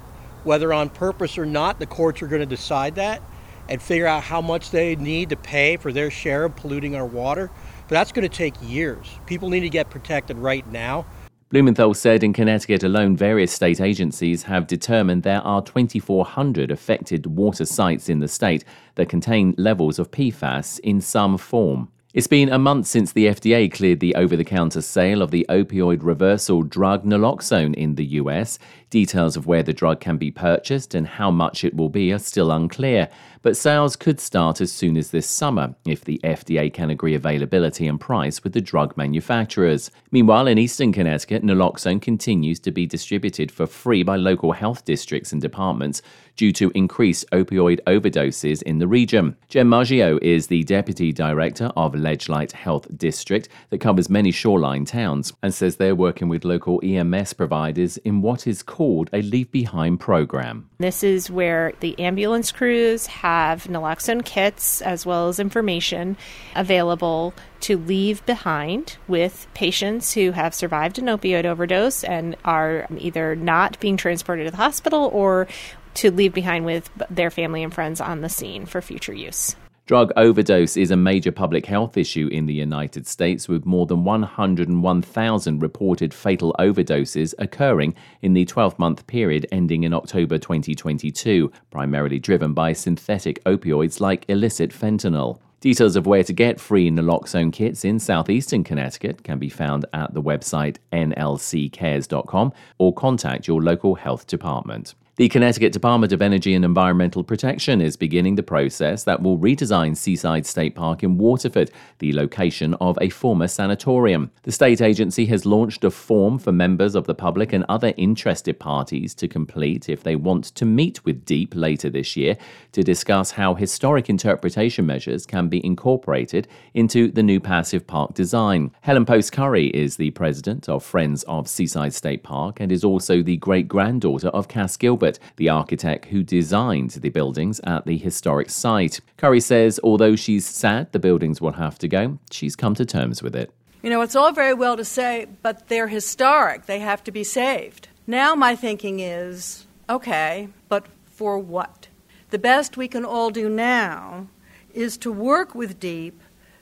whether 0.45 0.73
on 0.73 0.89
purpose 0.91 1.39
or 1.39 1.47
not, 1.47 1.79
the 1.79 1.87
courts 1.87 2.23
are 2.23 2.27
going 2.27 2.41
to 2.41 2.47
decide 2.47 2.95
that 2.97 3.23
and 3.69 3.81
figure 3.81 4.07
out 4.07 4.23
how 4.23 4.41
much 4.41 4.71
they 4.71 4.97
need 4.97 5.31
to 5.31 5.37
pay 5.37 5.77
for 5.77 5.93
their 5.93 6.11
share 6.11 6.45
of 6.45 6.57
polluting 6.57 6.95
our 6.97 7.07
water. 7.07 7.51
But 7.89 7.91
that's 7.91 8.13
going 8.13 8.29
to 8.29 8.37
take 8.37 8.55
years. 8.63 9.07
People 9.27 9.49
need 9.49 9.61
to 9.61 9.69
get 9.69 9.91
protected 9.91 10.39
right 10.39 10.67
now. 10.71 11.07
Blumenthal 11.51 11.93
said 11.93 12.25
in 12.25 12.33
Connecticut 12.33 12.83
alone, 12.83 13.15
various 13.15 13.53
state 13.53 13.79
agencies 13.79 14.45
have 14.45 14.67
determined 14.67 15.23
there 15.23 15.43
are 15.43 15.61
2,400 15.61 16.71
affected 16.71 17.27
water 17.27 17.67
sites 17.67 18.09
in 18.09 18.21
the 18.21 18.29
state 18.29 18.65
that 18.95 19.11
contain 19.11 19.55
levels 19.59 19.99
of 19.99 20.11
PFAS 20.11 20.81
in 20.81 21.03
some 21.03 21.37
form. 21.37 21.91
It's 22.15 22.27
been 22.27 22.51
a 22.51 22.59
month 22.59 22.89
since 22.89 23.11
the 23.11 23.25
FDA 23.25 23.73
cleared 23.73 24.01
the 24.01 24.15
over 24.17 24.37
the 24.37 24.45
counter 24.45 24.83
sale 24.83 25.23
of 25.23 25.31
the 25.31 25.47
opioid 25.49 26.01
reversal 26.03 26.63
drug 26.63 27.07
naloxone 27.07 27.75
in 27.75 27.95
the 27.95 28.05
US. 28.21 28.59
Details 28.93 29.39
of 29.39 29.47
where 29.47 29.63
the 29.63 29.73
drug 29.73 30.01
can 30.01 30.19
be 30.19 30.31
purchased 30.31 30.95
and 30.95 31.07
how 31.07 31.31
much 31.31 31.65
it 31.65 31.75
will 31.75 31.89
be 31.89 32.13
are 32.13 32.19
still 32.19 32.53
unclear 32.53 33.09
but 33.43 33.57
sales 33.57 33.97
could 33.97 34.21
start 34.21 34.61
as 34.61 34.73
soon 34.73 34.97
as 34.97 35.11
this 35.11 35.27
summer 35.27 35.75
if 35.85 36.05
the 36.05 36.21
FDA 36.23 36.73
can 36.73 36.91
agree 36.91 37.15
availability 37.15 37.87
and 37.89 38.01
price 38.01 38.43
with 38.43 38.53
the 38.53 38.61
drug 38.61 38.97
manufacturers. 38.97 39.91
Meanwhile, 40.13 40.47
in 40.47 40.59
eastern 40.59 40.93
Connecticut, 40.93 41.43
naloxone 41.43 42.01
continues 42.01 42.61
to 42.61 42.71
be 42.71 42.87
distributed 42.87 43.51
for 43.51 43.67
free 43.67 44.05
by 44.05 44.17
local 44.17 44.53
health 44.53 44.85
districts 44.85 45.33
and 45.33 45.43
departments 45.43 46.03
due 46.37 46.53
to 46.53 46.73
increased 46.75 47.29
opioid 47.33 47.81
overdoses 47.87 48.63
in 48.63 48.79
the 48.79 48.87
region. 48.87 49.37
Jen 49.49 49.67
Muggeo 49.67 50.19
is 50.23 50.47
the 50.47 50.63
deputy 50.65 51.13
director 51.13 51.71
of 51.77 51.95
Ledgelight 51.95 52.53
Health 52.53 52.87
District 52.97 53.49
that 53.69 53.79
covers 53.79 54.09
many 54.09 54.31
shoreline 54.31 54.85
towns 54.85 55.33
and 55.43 55.53
says 55.53 55.77
they're 55.77 55.95
working 55.95 56.29
with 56.29 56.45
local 56.45 56.81
EMS 56.83 57.35
providers 57.35 57.99
in 57.99 58.23
what 58.23 58.47
is 58.47 58.63
called 58.63 58.82
a 59.13 59.23
leave 59.23 59.51
behind 59.51 60.01
program. 60.01 60.69
This 60.79 61.03
is 61.03 61.31
where 61.31 61.73
the 61.81 61.99
ambulance 61.99 62.51
crews 62.51 63.07
have 63.07 63.65
naloxone 63.65 64.25
kits 64.25 64.83
as 64.83 65.07
well 65.07 65.29
as 65.29 65.39
information 65.39 66.17
available 66.57 67.35
to 67.61 67.77
leave 67.77 68.25
behind 68.27 68.97
with 69.07 69.47
patients 69.55 70.15
who 70.15 70.33
have 70.33 70.55
survived 70.55 70.99
an 70.99 71.07
opioid 71.07 71.45
overdose 71.45 72.03
and 72.05 72.37
are 72.45 72.87
either 72.99 73.37
not 73.37 73.79
being 73.81 73.97
transported 73.97 74.47
to 74.47 74.51
the 74.51 74.57
hospital 74.57 75.11
or 75.13 75.47
to 75.95 76.11
leave 76.11 76.33
behind 76.35 76.65
with 76.65 76.91
their 77.11 77.31
family 77.31 77.63
and 77.63 77.73
friends 77.73 78.01
on 78.01 78.21
the 78.21 78.29
scene 78.29 78.67
for 78.67 78.81
future 78.81 79.15
use. 79.15 79.55
Drug 79.85 80.13
overdose 80.17 80.77
is 80.77 80.93
a 80.93 80.97
major 80.97 81.33
public 81.33 81.67
health 81.67 81.97
issue 81.97 82.29
in 82.31 82.47
the 82.47 82.55
United 82.55 83.05
States, 83.05 83.49
with 83.49 83.67
more 83.67 83.85
than 83.85 84.05
101,000 84.05 85.61
reported 85.61 86.15
fatal 86.15 86.55
overdoses 86.61 87.35
occurring 87.41 87.93
in 88.21 88.33
the 88.33 88.45
12 88.45 88.79
month 88.79 89.05
period 89.09 89.45
ending 89.51 89.83
in 89.83 89.93
October 89.93 90.39
2022, 90.39 91.51
primarily 91.71 92.21
driven 92.21 92.55
by 92.55 92.73
synthetic 92.73 93.43
opioids 93.43 93.99
like 93.99 94.25
illicit 94.29 94.71
fentanyl. 94.71 95.41
Details 95.59 95.97
of 95.97 96.07
where 96.07 96.25
to 96.25 96.33
get 96.33 96.61
free 96.61 96.89
naloxone 96.89 97.53
kits 97.53 97.85
in 97.85 97.99
southeastern 97.99 98.63
Connecticut 98.63 99.25
can 99.25 99.41
be 99.41 99.49
found 99.49 99.85
at 99.93 100.15
the 100.15 100.23
website 100.23 100.77
nlccares.com 100.93 102.53
or 102.79 102.95
contact 102.95 103.49
your 103.49 103.61
local 103.61 103.97
health 103.97 104.29
department. 104.29 104.95
The 105.17 105.29
Connecticut 105.29 105.75
Department 105.75 106.15
of 106.15 106.23
Energy 106.23 106.55
and 106.55 106.65
Environmental 106.65 107.23
Protection 107.23 107.83
is 107.83 107.99
beginning 107.99 108.37
the 108.37 108.43
process 108.43 109.05
that 109.05 109.21
will 109.21 109.39
redesign 109.39 109.95
Seaside 109.95 110.47
State 110.47 110.75
Park 110.75 111.03
in 111.03 111.19
Waterford, 111.19 111.71
the 111.99 112.15
location 112.15 112.73
of 112.81 112.97
a 112.99 113.11
former 113.11 113.47
sanatorium. 113.47 114.31
The 114.45 114.53
state 114.53 114.81
agency 114.81 115.27
has 115.27 115.45
launched 115.45 115.85
a 115.85 115.91
form 115.91 116.39
for 116.39 116.51
members 116.51 116.95
of 116.95 117.07
the 117.07 117.15
public 117.15 117.53
and 117.53 117.67
other 117.69 117.93
interested 117.99 118.59
parties 118.59 119.15
to 119.17 119.29
complete 119.29 119.91
if 119.91 120.03
they 120.03 120.17
want 120.17 120.47
to 120.55 120.65
meet 120.65 121.05
with 121.05 121.27
DEEP 121.27 121.55
later 121.55 121.91
this 121.91 122.17
year 122.17 122.39
to 122.73 122.83
discuss 122.83 123.33
how 123.33 123.53
historic 123.53 124.09
interpretation 124.09 124.87
measures 124.87 125.27
can 125.27 125.49
be 125.49 125.63
incorporated 125.63 126.49
into 126.73 127.11
the 127.11 127.23
new 127.23 127.39
passive 127.39 127.87
park 127.87 128.15
design. 128.15 128.71
Helen 128.81 129.05
Post 129.05 129.33
Curry 129.33 129.67
is 129.67 129.97
the 129.97 130.13
president 130.13 130.71
of 130.71 130.83
Friends 130.83 131.23
of 131.25 131.49
Seaside 131.49 131.93
State 131.93 132.23
Park 132.23 132.61
and 132.61 132.73
is 132.73 132.83
also 132.83 133.23
the 133.23 133.37
great 133.37 133.69
granddaughter 133.69 134.29
of 134.29 134.49
Cass 134.49 134.79
Gilbert 134.79 135.02
Gilbert, 135.03 135.19
the 135.37 135.49
architect 135.49 136.07
who 136.07 136.23
designed 136.23 136.91
the 136.91 137.09
buildings 137.09 137.61
at 137.65 137.87
the 137.87 137.99
historic 137.99 138.51
site. 138.51 139.01
Curry 139.17 139.41
says 139.41 139.81
although 139.83 140.15
she's 140.15 140.47
sad 140.47 140.93
the 140.93 141.01
buildings 141.01 141.41
will 141.41 141.53
have 141.53 141.77
to 141.81 141.89
go, 141.89 142.19
she's 142.31 142.55
come 142.55 142.75
to 142.77 142.87
terms 142.87 143.21
with 143.23 143.35
it. 143.35 143.53
You 143.83 143.91
know, 143.91 144.03
it's 144.03 144.15
all 144.15 144.31
very 144.33 144.55
well 144.55 144.77
to 144.77 144.85
say, 144.85 145.27
but 145.43 145.67
they're 145.69 145.89
historic. 145.89 146.67
They 146.67 146.79
have 146.79 147.03
to 147.05 147.11
be 147.11 147.25
saved. 147.25 147.89
Now 148.07 148.37
my 148.37 148.55
thinking 148.55 149.01
is 149.01 149.67
okay, 149.91 150.49
but 150.69 150.87
for 151.05 151.37
what? 151.37 151.89
The 152.31 152.39
best 152.39 152.77
we 152.77 152.87
can 152.87 153.05
all 153.05 153.31
do 153.31 153.49
now 153.49 154.29
is 154.73 154.97
to 154.99 155.11
work 155.11 155.55
with 155.55 155.81
DEEP 155.81 156.21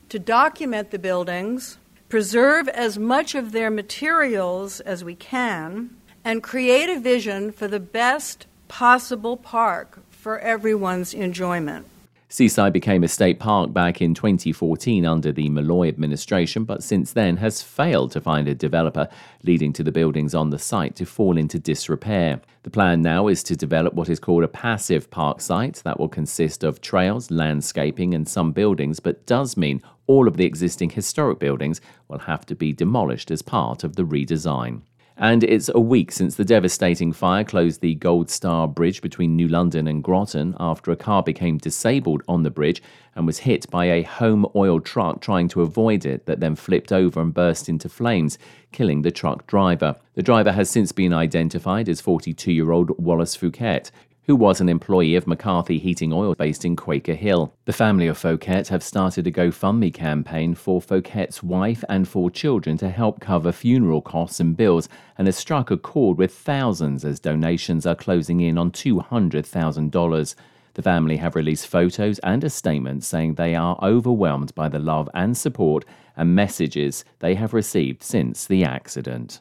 to 0.09 0.19
document 0.19 0.91
the 0.91 0.99
buildings, 0.99 1.79
preserve 2.09 2.69
as 2.69 2.99
much 2.99 3.35
of 3.35 3.53
their 3.53 3.71
materials 3.71 4.81
as 4.81 5.05
we 5.05 5.15
can, 5.15 5.91
and 6.25 6.43
create 6.43 6.89
a 6.89 6.99
vision 6.99 7.53
for 7.53 7.69
the 7.69 7.81
best 7.81 8.47
possible 8.69 9.37
park 9.37 10.01
for 10.11 10.39
everyone's 10.39 11.15
enjoyment. 11.15 11.87
Seaside 12.33 12.73
became 12.73 13.03
a 13.03 13.09
state 13.09 13.41
park 13.41 13.73
back 13.73 14.01
in 14.01 14.15
2014 14.15 15.05
under 15.05 15.33
the 15.33 15.49
Malloy 15.49 15.89
administration, 15.89 16.63
but 16.63 16.81
since 16.81 17.13
then 17.13 17.39
has 17.39 17.61
failed 17.61 18.13
to 18.13 18.21
find 18.21 18.47
a 18.47 18.55
developer, 18.55 19.09
leading 19.43 19.73
to 19.73 19.83
the 19.83 19.91
buildings 19.91 20.33
on 20.33 20.51
the 20.51 20.59
site 20.59 20.95
to 20.95 21.05
fall 21.05 21.37
into 21.37 21.59
disrepair. 21.59 22.41
The 22.63 22.71
plan 22.71 23.03
now 23.03 23.27
is 23.27 23.43
to 23.43 23.57
develop 23.57 23.95
what 23.95 24.09
is 24.09 24.21
called 24.21 24.45
a 24.45 24.49
passive 24.49 25.11
park 25.11 25.41
site 25.41 25.83
that 25.83 25.99
will 25.99 26.09
consist 26.09 26.63
of 26.63 26.81
trails, 26.81 27.33
landscaping, 27.33 28.15
and 28.15 28.29
some 28.29 28.53
buildings, 28.53 29.01
but 29.01 29.27
does 29.27 29.57
mean 29.57 29.83
all 30.07 30.29
of 30.29 30.37
the 30.37 30.47
existing 30.47 30.91
historic 30.91 31.41
buildings 31.41 31.81
will 32.07 32.21
have 32.21 32.47
to 32.47 32.55
be 32.55 32.73
demolished 32.73 33.33
as 33.33 33.43
part 33.43 33.83
of 33.83 33.97
the 33.97 34.05
redesign. 34.05 34.83
And 35.23 35.45
it's 35.45 35.69
a 35.75 35.79
week 35.79 36.13
since 36.13 36.37
the 36.37 36.47
devastating 36.47 37.13
fire 37.13 37.45
closed 37.45 37.83
the 37.83 37.95
Gold 37.95 38.31
Star 38.31 38.67
Bridge 38.67 39.03
between 39.03 39.37
New 39.37 39.49
London 39.49 39.87
and 39.87 40.03
Groton 40.03 40.57
after 40.59 40.91
a 40.91 40.97
car 40.97 41.23
became 41.23 41.59
disabled 41.59 42.23
on 42.27 42.43
the 42.43 42.51
bridge 42.51 42.83
and 43.15 43.27
was 43.27 43.41
hit 43.41 43.71
by 43.71 43.85
a 43.85 44.03
home 44.03 44.47
oil 44.57 44.81
truck 44.81 45.21
trying 45.21 45.49
to 45.49 45.61
avoid 45.61 46.07
it 46.07 46.25
that 46.25 46.41
then 46.41 46.57
flipped 46.57 46.91
over 46.91 47.21
and 47.21 47.35
burst 47.35 47.69
into 47.69 47.87
flames, 47.87 48.39
killing 48.73 49.03
the 49.03 49.11
truck 49.11 49.47
driver. 49.47 49.95
The 50.15 50.23
driver 50.23 50.53
has 50.53 50.71
since 50.71 50.91
been 50.91 51.13
identified 51.13 51.91
as 51.91 52.01
42 52.01 52.51
year 52.51 52.73
old 52.73 52.99
Wallace 52.99 53.37
Fouquet, 53.37 53.83
who 54.31 54.37
was 54.37 54.61
an 54.61 54.69
employee 54.69 55.17
of 55.17 55.27
McCarthy 55.27 55.77
Heating 55.77 56.13
Oil 56.13 56.37
based 56.37 56.65
in 56.65 56.77
Quaker 56.77 57.15
Hill. 57.15 57.53
The 57.65 57.73
family 57.73 58.07
of 58.07 58.17
Fouquet 58.17 58.63
have 58.69 58.81
started 58.81 59.27
a 59.27 59.33
GoFundMe 59.33 59.93
campaign 59.93 60.55
for 60.55 60.81
Fouquet's 60.81 61.43
wife 61.43 61.83
and 61.89 62.07
four 62.07 62.31
children 62.31 62.77
to 62.77 62.91
help 62.91 63.19
cover 63.19 63.51
funeral 63.51 64.01
costs 64.01 64.39
and 64.39 64.57
bills 64.57 64.89
and 65.19 65.27
has 65.27 65.37
struck 65.37 65.73
a 65.73 65.77
chord 65.77 66.17
with 66.17 66.33
thousands 66.33 67.05
as 67.05 67.19
donations 67.19 67.85
are 67.87 67.97
closing 67.97 68.39
in 68.39 68.57
on 68.57 68.71
$200,000. 68.71 70.35
The 70.75 70.83
family 70.83 71.17
have 71.17 71.35
released 71.35 71.67
photos 71.67 72.21
and 72.21 72.45
a 72.45 72.51
statement 72.51 73.03
saying 73.03 73.35
they 73.35 73.57
are 73.57 73.81
overwhelmed 73.83 74.55
by 74.55 74.69
the 74.69 74.79
love 74.79 75.11
and 75.13 75.37
support 75.37 75.85
and 76.17 76.37
messages 76.37 77.05
they 77.19 77.35
have 77.35 77.53
received 77.53 78.05
since 78.05 78.47
the 78.47 78.63
accident. 78.63 79.41